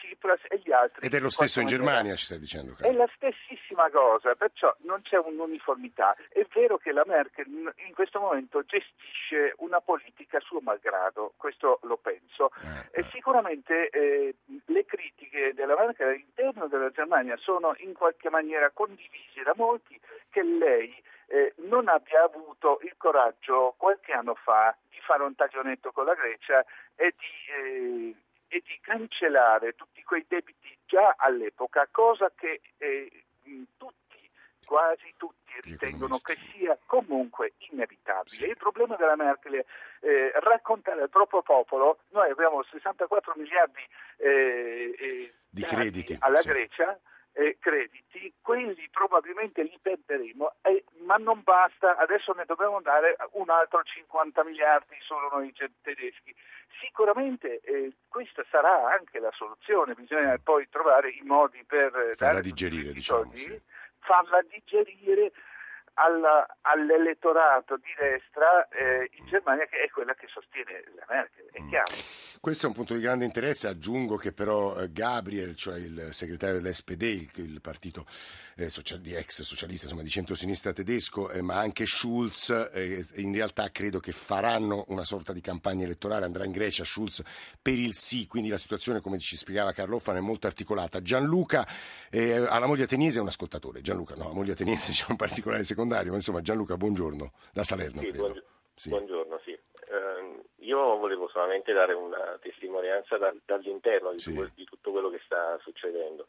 Tsipras 0.00 0.40
e 0.48 0.60
gli 0.64 0.72
altri. 0.72 1.06
Ed 1.06 1.14
è 1.14 1.20
lo 1.20 1.28
stesso 1.28 1.60
in 1.60 1.66
Germania, 1.66 2.14
ci 2.16 2.24
stai 2.24 2.38
dicendo? 2.38 2.72
Caro. 2.72 2.88
È 2.88 2.92
la 2.92 3.08
stessissima 3.14 3.90
cosa, 3.90 4.34
perciò 4.34 4.74
non 4.80 5.02
c'è 5.02 5.18
un'uniformità. 5.18 6.16
È 6.28 6.44
vero 6.52 6.78
che 6.78 6.92
la 6.92 7.04
Merkel 7.06 7.46
in 7.46 7.94
questo 7.94 8.18
momento 8.18 8.62
gestisce 8.64 9.54
una 9.58 9.80
politica 9.80 10.38
a 10.38 10.40
suo 10.40 10.60
malgrado, 10.60 11.34
questo 11.36 11.78
lo 11.82 11.96
penso. 11.98 12.50
Eh, 12.62 12.98
e 12.98 13.00
eh. 13.00 13.04
sicuramente 13.12 13.90
eh, 13.90 14.34
le 14.66 14.84
critiche 14.86 15.52
della 15.54 15.76
Merkel 15.76 16.08
all'interno 16.08 16.66
della 16.66 16.90
Germania 16.90 17.36
sono 17.36 17.74
in 17.78 17.92
qualche 17.92 18.30
maniera 18.30 18.70
condivise 18.70 19.42
da 19.42 19.52
molti 19.54 19.98
che 20.30 20.42
lei 20.42 20.94
eh, 21.26 21.54
non 21.68 21.88
abbia 21.88 22.24
avuto 22.24 22.80
il 22.82 22.94
coraggio 22.96 23.74
qualche 23.76 24.12
anno 24.12 24.34
fa 24.34 24.76
di 24.88 24.98
fare 25.00 25.22
un 25.22 25.34
taglionetto 25.34 25.92
con 25.92 26.04
la 26.04 26.14
Grecia 26.14 26.64
e 26.96 27.14
di 27.16 28.12
eh, 28.12 28.14
e 28.50 28.62
di 28.66 28.78
cancellare 28.80 29.74
tutti 29.74 30.02
quei 30.02 30.24
debiti 30.28 30.76
già 30.84 31.14
all'epoca, 31.16 31.86
cosa 31.90 32.32
che 32.34 32.60
eh, 32.78 33.24
tutti, 33.76 34.28
quasi 34.66 35.14
tutti, 35.16 35.52
ritengono 35.62 36.18
che 36.18 36.36
sia 36.52 36.76
comunque 36.84 37.52
inevitabile. 37.70 38.34
Sì. 38.34 38.48
Il 38.48 38.56
problema 38.56 38.96
della 38.96 39.14
Merkel 39.14 39.54
è 39.54 39.64
eh, 40.00 40.32
raccontare 40.40 41.02
al 41.02 41.10
proprio 41.10 41.42
popolo, 41.42 42.00
noi 42.08 42.28
abbiamo 42.30 42.62
64 42.64 43.34
miliardi 43.36 43.86
eh, 44.16 44.94
eh 44.98 45.34
di 45.52 45.62
crediti 45.62 46.16
alla 46.20 46.38
sì. 46.38 46.48
Grecia, 46.48 46.98
eh, 47.32 47.56
crediti, 47.60 48.32
quelli 48.40 48.88
probabilmente 48.90 49.62
li 49.62 49.78
perderemo, 49.80 50.54
eh, 50.62 50.84
ma 51.04 51.16
non 51.16 51.42
basta, 51.42 51.96
adesso 51.96 52.32
ne 52.32 52.44
dobbiamo 52.46 52.80
dare 52.80 53.16
un 53.32 53.48
altro 53.50 53.82
50 53.82 54.44
miliardi 54.44 54.96
solo 55.00 55.28
noi 55.32 55.52
tedeschi. 55.82 56.34
Sicuramente 56.80 57.60
eh, 57.60 57.92
questa 58.08 58.44
sarà 58.50 58.92
anche 58.92 59.18
la 59.18 59.30
soluzione, 59.32 59.94
bisogna 59.94 60.38
poi 60.42 60.68
trovare 60.68 61.10
i 61.10 61.22
modi 61.22 61.62
per 61.64 62.12
farla 62.14 62.40
digerire, 62.40 62.92
diciamo, 62.92 63.22
soldi, 63.22 63.38
sì. 63.38 63.60
farla 63.98 64.40
digerire 64.42 65.32
alla, 65.94 66.46
all'elettorato 66.62 67.76
di 67.76 67.92
destra 67.98 68.68
eh, 68.68 69.10
in 69.18 69.26
Germania 69.26 69.66
che 69.66 69.84
è 69.84 69.90
quella 69.90 70.14
che 70.14 70.26
sostiene 70.28 70.82
la 70.96 71.04
Merkel, 71.08 71.46
è 71.50 71.60
mm. 71.60 71.68
chiaro. 71.68 71.92
Questo 72.40 72.64
è 72.64 72.68
un 72.68 72.74
punto 72.74 72.94
di 72.94 73.00
grande 73.00 73.26
interesse, 73.26 73.68
aggiungo 73.68 74.16
che 74.16 74.32
però 74.32 74.76
eh, 74.76 74.90
Gabriel, 74.90 75.54
cioè 75.54 75.76
il 75.76 76.08
segretario 76.12 76.60
dell'SPD, 76.60 77.02
il, 77.02 77.30
il 77.34 77.60
partito 77.60 78.06
eh, 78.56 78.70
social, 78.70 79.00
di 79.00 79.14
ex 79.14 79.42
socialista, 79.42 79.84
insomma 79.84 80.02
di 80.02 80.08
centrosinistra 80.08 80.72
tedesco, 80.72 81.30
eh, 81.30 81.42
ma 81.42 81.56
anche 81.56 81.84
Schulz, 81.84 82.48
in 83.16 83.34
realtà 83.34 83.70
credo 83.70 84.00
che 84.00 84.12
faranno 84.12 84.84
una 84.88 85.04
sorta 85.04 85.32
di 85.32 85.40
campagna 85.42 85.84
elettorale, 85.84 86.24
andrà 86.24 86.44
in 86.44 86.52
Grecia 86.52 86.84
Schulz 86.84 87.22
per 87.60 87.78
il 87.78 87.92
sì, 87.94 88.26
quindi 88.26 88.48
la 88.48 88.58
situazione 88.58 89.00
come 89.00 89.18
ci 89.18 89.36
spiegava 89.36 89.72
Carlo 89.72 89.96
Offan 89.96 90.16
è 90.16 90.20
molto 90.20 90.46
articolata. 90.46 91.02
Gianluca 91.02 91.66
alla 92.10 92.66
moglie 92.66 92.84
ateniese 92.84 93.18
è 93.18 93.22
un 93.22 93.28
ascoltatore, 93.28 93.82
Gianluca 93.82 94.14
no, 94.14 94.28
la 94.28 94.34
moglie 94.34 94.52
ateniese 94.52 94.92
c'è 94.92 95.04
un 95.08 95.16
particolare 95.16 95.62
secondario, 95.80 96.10
ma 96.10 96.16
insomma 96.16 96.40
Gianluca 96.42 96.76
buongiorno, 96.76 97.32
da 97.52 97.62
Salerno 97.62 98.00
sì, 98.00 98.08
credo. 98.08 98.42
Buongiorno, 98.86 99.40
sì. 99.44 99.50
sì. 99.52 99.58
Uh, 99.90 100.44
io 100.64 100.96
volevo 100.98 101.28
solamente 101.28 101.72
dare 101.72 101.94
una 101.94 102.38
testimonianza 102.40 103.16
da, 103.16 103.34
dall'interno 103.44 104.12
di, 104.12 104.18
sì. 104.18 104.34
tu, 104.34 104.46
di, 104.54 104.64
tutto 104.64 104.90
quello 104.90 105.08
che 105.08 105.20
sta 105.24 105.58
succedendo. 105.62 106.26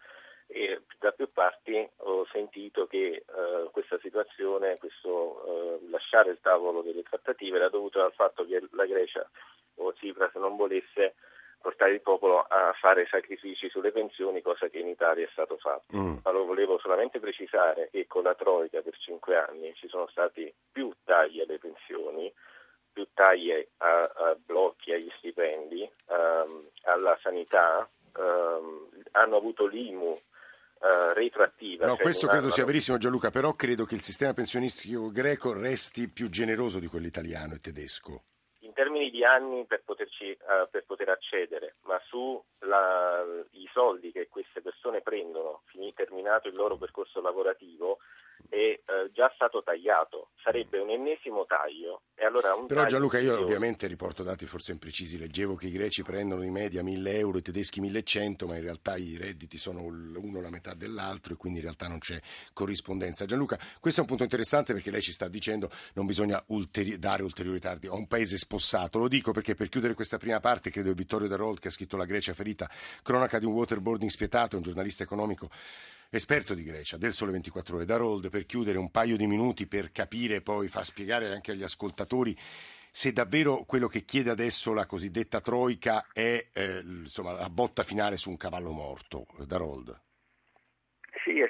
E 0.48 0.82
da 1.00 1.12
più 1.12 1.32
parti 1.32 1.88
ho 1.98 2.26
sentito 2.32 2.88
che 2.88 3.24
uh, 3.28 3.70
questa 3.72 3.98
situazione, 4.00 4.78
questo 4.78 5.10
uh, 5.10 5.90
lasciare 5.90 6.32
il 6.32 6.40
tavolo 6.42 6.82
delle 6.82 7.04
trattative 7.04 7.58
era 7.58 7.70
dovuto 7.70 8.04
al 8.04 8.14
fatto 8.14 8.46
che 8.46 8.62
la 8.72 8.86
Grecia 8.86 9.30
o 9.76 9.94
Tsipras 9.94 10.34
non 10.36 10.58
volesse 10.58 11.16
portare 11.62 11.94
il 11.94 12.02
popolo 12.02 12.40
a 12.40 12.74
fare 12.80 13.08
sacrifici 13.10 13.70
sulle 13.70 13.92
pensioni, 13.92 14.42
cosa 14.42 14.68
che 14.68 14.80
in 14.80 14.88
Italia 14.88 15.26
è 15.26 15.30
stato 15.32 15.58
fatto. 15.58 15.96
Mm. 15.96 16.18
Allora 16.24 16.46
volevo 16.46 16.80
solamente 16.80 17.20
precisare 17.20 17.90
che 17.92 18.08
con 18.08 18.24
la 18.24 18.36
Troica 18.36 18.82
per 18.82 18.98
cinque 18.98 19.38
anni 19.38 19.74
ci 19.76 19.88
sono 19.88 20.08
stati 20.10 20.54
più 20.72 20.92
tagli 21.04 21.40
alle 21.40 21.60
pensioni, 21.60 22.34
più 22.92 23.08
tagli 23.14 23.52
a, 23.52 24.00
a 24.00 24.36
blocchi 24.44 24.92
agli 24.92 25.12
stipendi, 25.18 25.90
um, 26.08 26.68
alla 26.84 27.18
sanità, 27.22 27.88
um, 28.18 28.90
hanno 29.12 29.38
avuto 29.38 29.66
l'IMU 29.68 30.20
Uh, 30.82 31.14
retroattiva. 31.14 31.86
No, 31.86 31.94
cioè 31.94 32.02
questo 32.02 32.26
credo 32.26 32.50
sia 32.50 32.66
verissimo 32.66 32.98
Gianluca, 32.98 33.30
però 33.30 33.54
credo 33.54 33.86
che 33.86 33.94
il 33.94 34.02
sistema 34.02 34.34
pensionistico 34.34 35.12
greco 35.12 35.54
resti 35.54 36.10
più 36.10 36.28
generoso 36.28 36.80
di 36.80 36.88
quello 36.88 37.06
italiano 37.06 37.54
e 37.54 37.60
tedesco 37.60 38.24
di 39.12 39.24
anni 39.24 39.66
per, 39.66 39.84
poterci, 39.86 40.32
uh, 40.32 40.70
per 40.70 40.86
poter 40.86 41.10
accedere, 41.10 41.76
ma 41.84 42.02
sui 42.08 42.42
soldi 43.72 44.12
che 44.12 44.28
queste 44.30 44.62
persone 44.62 45.02
prendono, 45.02 45.62
finito, 45.66 46.04
terminato 46.04 46.48
il 46.48 46.56
loro 46.56 46.78
percorso 46.78 47.22
lavorativo, 47.22 48.00
è 48.52 48.82
uh, 48.86 49.10
già 49.14 49.32
stato 49.34 49.64
tagliato. 49.64 50.32
Sarebbe 50.44 50.78
un 50.80 50.90
ennesimo 50.90 51.46
taglio. 51.46 52.02
Allora 52.22 52.54
un 52.54 52.68
Però 52.68 52.86
Gianluca, 52.86 53.18
io 53.18 53.40
ovviamente 53.40 53.88
riporto 53.88 54.24
dati 54.24 54.46
forse 54.46 54.74
imprecisi. 54.74 55.18
Leggevo 55.18 55.56
che 55.56 55.68
i 55.68 55.72
greci 55.72 56.04
prendono 56.04 56.44
in 56.44 56.52
media 56.52 56.84
1000 56.84 57.18
euro, 57.18 57.38
i 57.38 57.42
tedeschi 57.42 57.80
1100, 57.80 58.48
ma 58.48 58.56
in 58.56 58.62
realtà 58.62 58.98
i 58.98 59.16
redditi 59.18 59.58
sono 59.58 59.82
uno 59.84 60.42
la 60.42 60.50
metà 60.50 60.74
dell'altro 60.74 61.34
e 61.34 61.38
quindi 61.38 61.60
in 61.60 61.66
realtà 61.66 61.88
non 61.88 62.00
c'è 62.00 62.20
corrispondenza. 62.52 63.26
Gianluca, 63.26 63.58
questo 63.80 64.02
è 64.02 64.04
un 64.04 64.10
punto 64.10 64.24
interessante 64.24 64.74
perché 64.74 64.92
lei 64.92 65.02
ci 65.02 65.14
sta 65.14 65.30
dicendo 65.30 65.70
non 65.94 66.06
bisogna 66.06 66.44
ulteri- 66.48 67.00
dare 67.00 67.24
ulteriori 67.24 67.60
tardi 67.60 67.88
a 67.88 67.94
un 67.94 68.08
paese 68.08 68.36
spossato. 68.36 69.00
Lo 69.00 69.08
dico 69.08 69.32
perché 69.32 69.56
per 69.56 69.70
chiudere 69.70 69.94
questa 69.94 70.18
prima 70.18 70.42
parte 70.42 70.70
credo 70.70 70.90
che 70.90 70.96
Vittorio 70.96 71.30
Darold 71.30 71.60
che 71.60 71.70
ha 71.70 71.72
scritto 71.72 71.96
La 71.96 72.06
Grecia 72.06 72.34
ferita, 72.34 72.70
cronaca 73.02 73.40
di 73.40 73.46
un 73.46 73.54
waterboarding 73.54 74.10
spietato, 74.10 74.58
un 74.58 74.64
giornalista 74.64 75.04
economico 75.04 75.50
esperto 76.14 76.54
di 76.54 76.64
Grecia, 76.64 76.98
del 76.98 77.14
Sole 77.14 77.32
24 77.32 77.78
Ore, 77.78 77.86
da 77.86 77.96
Rold, 77.96 78.30
per 78.30 78.46
chiudere 78.46 78.78
un 78.78 78.92
paio 78.92 79.16
di 79.16 79.28
minuti 79.28 79.66
per 79.66 79.92
capire, 79.94 80.42
poi 80.42 80.68
fa 80.68 80.84
spiegare 80.84 81.32
anche 81.32 81.52
agli 81.52 81.64
ascoltatori 81.64 82.38
se 82.92 83.14
davvero 83.14 83.64
quello 83.64 83.88
che 83.88 84.04
chiede 84.04 84.30
adesso 84.30 84.74
la 84.74 84.86
cosiddetta 84.86 85.40
Troica 85.40 86.08
è 86.12 86.50
eh, 86.52 86.82
insomma, 86.84 87.32
la 87.32 87.50
botta 87.50 87.84
finale 87.84 88.18
su 88.18 88.30
un 88.30 88.36
cavallo 88.36 88.72
morto, 88.72 89.26
da 89.48 89.56
Rold. 89.56 90.11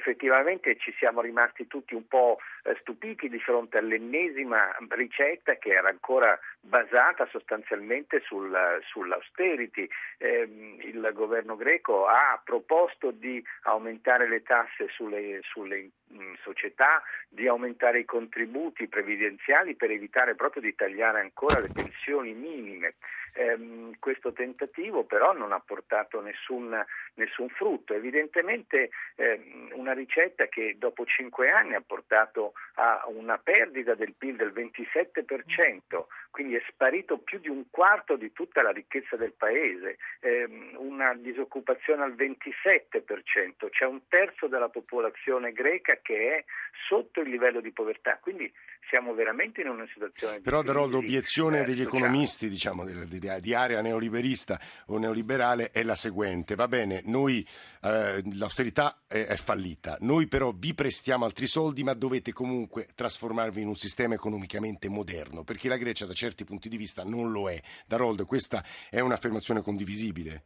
Effettivamente 0.02 0.78
ci 0.78 0.92
siamo 0.98 1.22
rimasti 1.22 1.68
tutti 1.68 1.94
un 1.94 2.08
po' 2.08 2.40
eh, 2.64 2.76
stupiti 2.82 3.30
di 3.30 3.38
fronte 3.38 3.78
all'ennesima 3.78 4.76
ricetta 4.90 5.54
che 5.58 5.74
era 5.74 5.90
ancora 5.90 6.40
basata 6.60 7.28
sostanzialmente 7.28 8.20
sul, 8.26 8.52
sull'austerity. 8.82 9.88
Eh, 10.18 10.78
il 10.82 11.08
governo 11.14 11.56
greco 11.56 12.08
ha 12.08 12.42
proposto 12.44 13.12
di 13.12 13.44
aumentare 13.66 14.28
le 14.28 14.42
tasse 14.42 14.88
sulle, 14.90 15.42
sulle 15.44 15.92
mh, 16.08 16.34
società, 16.42 17.04
di 17.30 17.48
aumentare 17.48 18.00
i 18.00 18.06
contributi 18.06 18.88
previdenziali 18.88 19.76
per 19.76 19.92
evitare 19.92 20.34
proprio 20.34 20.64
di 20.64 20.74
tagliare 20.74 21.20
ancora 21.20 21.60
le 21.60 21.70
pensioni 21.72 22.34
minime. 22.34 22.96
Eh, 23.34 23.92
questo 24.00 24.34
tentativo 24.34 25.04
però 25.04 25.32
non 25.34 25.52
ha 25.52 25.60
portato 25.60 26.22
nessun, 26.22 26.76
nessun 27.16 27.50
frutto. 27.50 27.94
Evidentemente 27.94 28.90
eh, 29.16 29.70
una 29.74 29.94
ricetta 29.94 30.48
che 30.48 30.76
dopo 30.78 31.06
cinque 31.06 31.50
anni 31.50 31.76
ha 31.76 31.84
portato 31.86 32.54
a 32.76 33.06
una 33.08 33.38
perdita 33.38 33.94
del 33.94 34.14
PIL 34.18 34.36
del 34.36 34.52
27%, 34.52 36.06
quindi 36.32 36.56
è 36.56 36.64
sparito 36.68 37.20
più 37.20 37.40
di 37.40 37.50
un 37.50 37.70
quarto 37.70 38.16
di 38.16 38.32
tutta 38.32 38.62
la 38.62 38.72
ricchezza 38.72 39.16
del 39.16 39.34
paese, 39.34 39.98
eh, 40.22 40.48
una 40.78 41.14
disoccupazione 41.14 42.04
al 42.04 42.14
27%, 42.14 43.70
c'è 43.70 43.86
un 43.86 44.08
terzo 44.08 44.48
della 44.48 44.70
popolazione 44.70 45.52
greca 45.52 46.00
che 46.02 46.38
è 46.38 46.46
sotto 46.88 47.22
il 47.22 47.30
livello 47.30 47.62
di 47.62 47.72
povertà, 47.72 48.18
quindi 48.22 48.52
siamo 48.90 49.14
veramente 49.14 49.62
in 49.62 49.70
una 49.70 49.88
situazione 49.92 50.42
Però 50.42 50.62
darò 50.62 50.86
l'obiezione 50.86 51.64
degli 51.64 51.82
economisti, 51.82 52.50
diciamo, 52.50 52.84
di, 52.86 53.20
di, 53.40 53.54
area 53.54 53.82
neoliberista 53.82 54.60
o 54.88 54.98
neoliberale 54.98 55.72
è 55.72 55.84
la 55.84 55.96
seguente, 55.96 56.56
va 56.56 56.68
bene, 56.68 57.02
noi 57.06 57.46
eh, 57.82 58.22
l'austerità 58.34 59.04
è, 59.08 59.26
è 59.26 59.36
fallita, 59.38 59.98
noi 60.02 60.28
però 60.28 60.52
vi 60.52 60.74
prestiamo 60.74 61.26
altri 61.26 61.48
soldi 61.48 61.84
ma 61.84 61.94
dovete 61.94 62.34
comunque 62.34 62.88
trasformarvi 62.94 63.62
in 63.62 63.68
un 63.68 63.76
sistema 63.76 64.14
economicamente 64.14 64.90
moderno, 64.90 65.44
perché 65.44 65.68
la 65.68 65.78
Grecia 65.78 66.06
da 66.06 66.14
certi 66.14 66.44
punti 66.44 66.70
di 66.70 66.78
vista 66.78 67.04
non 67.04 67.32
lo 67.32 67.50
è. 67.50 67.62
Darold, 67.88 68.26
questa 68.26 68.64
è 68.90 69.00
un'affermazione 69.00 69.62
condivisibile? 69.62 70.44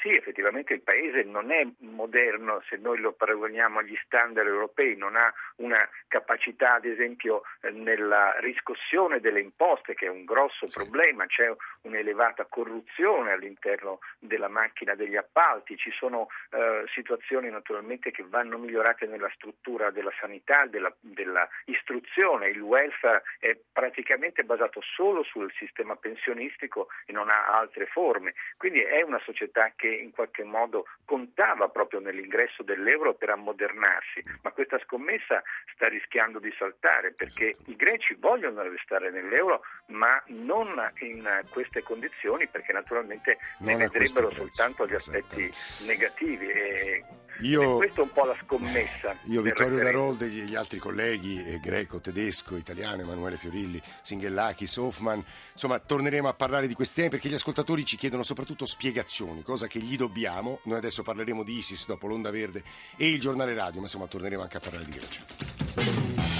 Sì, 0.00 0.14
effettivamente 0.14 0.74
il 0.74 0.82
paese 0.82 1.24
non 1.24 1.50
è 1.50 1.66
moderno 1.80 2.62
se 2.68 2.76
noi 2.76 2.98
lo 3.00 3.12
paragoniamo 3.12 3.80
agli 3.80 3.98
standard 4.04 4.46
europei, 4.46 4.96
non 4.96 5.16
ha 5.16 5.32
una 5.56 5.88
capacità 6.06 6.74
ad 6.74 6.84
esempio 6.84 7.42
nella 7.72 8.32
riscossione 8.38 9.18
delle 9.18 9.40
imposte 9.40 9.94
che 9.94 10.06
è 10.06 10.08
un 10.08 10.24
grosso 10.24 10.68
sì. 10.68 10.78
problema, 10.78 11.26
c'è 11.26 11.52
un'elevata 11.82 12.44
corruzione 12.44 13.32
all'interno 13.32 13.98
della 14.20 14.46
macchina 14.46 14.94
degli 14.94 15.16
appalti, 15.16 15.76
ci 15.76 15.90
sono 15.90 16.28
eh, 16.50 16.84
situazioni 16.94 17.50
naturalmente 17.50 18.12
che 18.12 18.24
vanno 18.24 18.56
migliorate 18.56 19.06
nella 19.06 19.30
struttura 19.34 19.90
della 19.90 20.12
sanità, 20.20 20.66
della, 20.66 20.94
della 21.00 21.48
istruzione, 21.64 22.50
il 22.50 22.60
welfare 22.60 23.24
è 23.40 23.58
praticamente 23.72 24.44
basato 24.44 24.80
solo 24.80 25.24
sul 25.24 25.52
sistema 25.54 25.96
pensionistico 25.96 26.86
e 27.04 27.12
non 27.12 27.30
ha 27.30 27.46
altre 27.46 27.86
forme, 27.86 28.34
quindi 28.56 28.80
è 28.80 29.02
una 29.02 29.18
società 29.24 29.72
che 29.74 29.87
in 29.88 30.10
qualche 30.10 30.44
modo 30.44 30.86
contava 31.04 31.68
proprio 31.68 32.00
nell'ingresso 32.00 32.62
dell'euro 32.62 33.14
per 33.14 33.30
ammodernarsi, 33.30 34.22
ma 34.42 34.50
questa 34.50 34.78
scommessa 34.80 35.42
sta 35.74 35.88
rischiando 35.88 36.38
di 36.38 36.52
saltare 36.58 37.12
perché 37.12 37.50
esatto. 37.50 37.70
i 37.70 37.76
greci 37.76 38.14
vogliono 38.14 38.62
restare 38.62 39.10
nell'euro 39.10 39.62
ma 39.86 40.22
non 40.26 40.76
in 41.00 41.26
queste 41.50 41.82
condizioni 41.82 42.46
perché 42.46 42.72
naturalmente 42.72 43.38
non 43.60 43.76
ne 43.76 43.88
vedrebbero 43.88 44.30
soltanto 44.30 44.86
gli 44.86 44.94
aspetti 44.94 45.50
negativi. 45.86 46.48
E 46.48 47.04
io, 47.40 47.76
questa 47.76 48.00
è 48.00 48.04
un 48.04 48.12
po' 48.12 48.24
la 48.24 48.36
scommessa. 48.42 49.16
Io, 49.24 49.42
Vittorio 49.42 49.82
Darolde 49.82 50.26
e 50.26 50.28
gli 50.28 50.54
altri 50.54 50.78
colleghi, 50.78 51.42
eh, 51.44 51.60
greco, 51.60 52.00
tedesco, 52.00 52.56
italiano, 52.56 53.02
Emanuele 53.02 53.36
Fiorilli, 53.36 53.80
Singhellakis, 54.02 54.76
Hoffman, 54.76 55.24
insomma, 55.52 55.78
torneremo 55.78 56.28
a 56.28 56.34
parlare 56.34 56.66
di 56.66 56.74
questi 56.74 56.96
temi 56.96 57.10
perché 57.10 57.28
gli 57.28 57.34
ascoltatori 57.34 57.84
ci 57.84 57.96
chiedono 57.96 58.22
soprattutto 58.22 58.66
spiegazioni, 58.66 59.42
cosa 59.42 59.66
che 59.66 59.78
gli 59.78 59.96
dobbiamo. 59.96 60.60
Noi 60.64 60.78
adesso 60.78 61.02
parleremo 61.02 61.42
di 61.42 61.56
ISIS 61.56 61.86
dopo 61.86 62.06
l'Onda 62.06 62.30
Verde 62.30 62.62
e 62.96 63.08
il 63.08 63.20
giornale 63.20 63.54
radio, 63.54 63.80
ma 63.80 63.86
insomma 63.86 64.06
torneremo 64.06 64.42
anche 64.42 64.56
a 64.56 64.60
parlare 64.60 64.84
di 64.84 64.90
Grecia. 64.90 66.37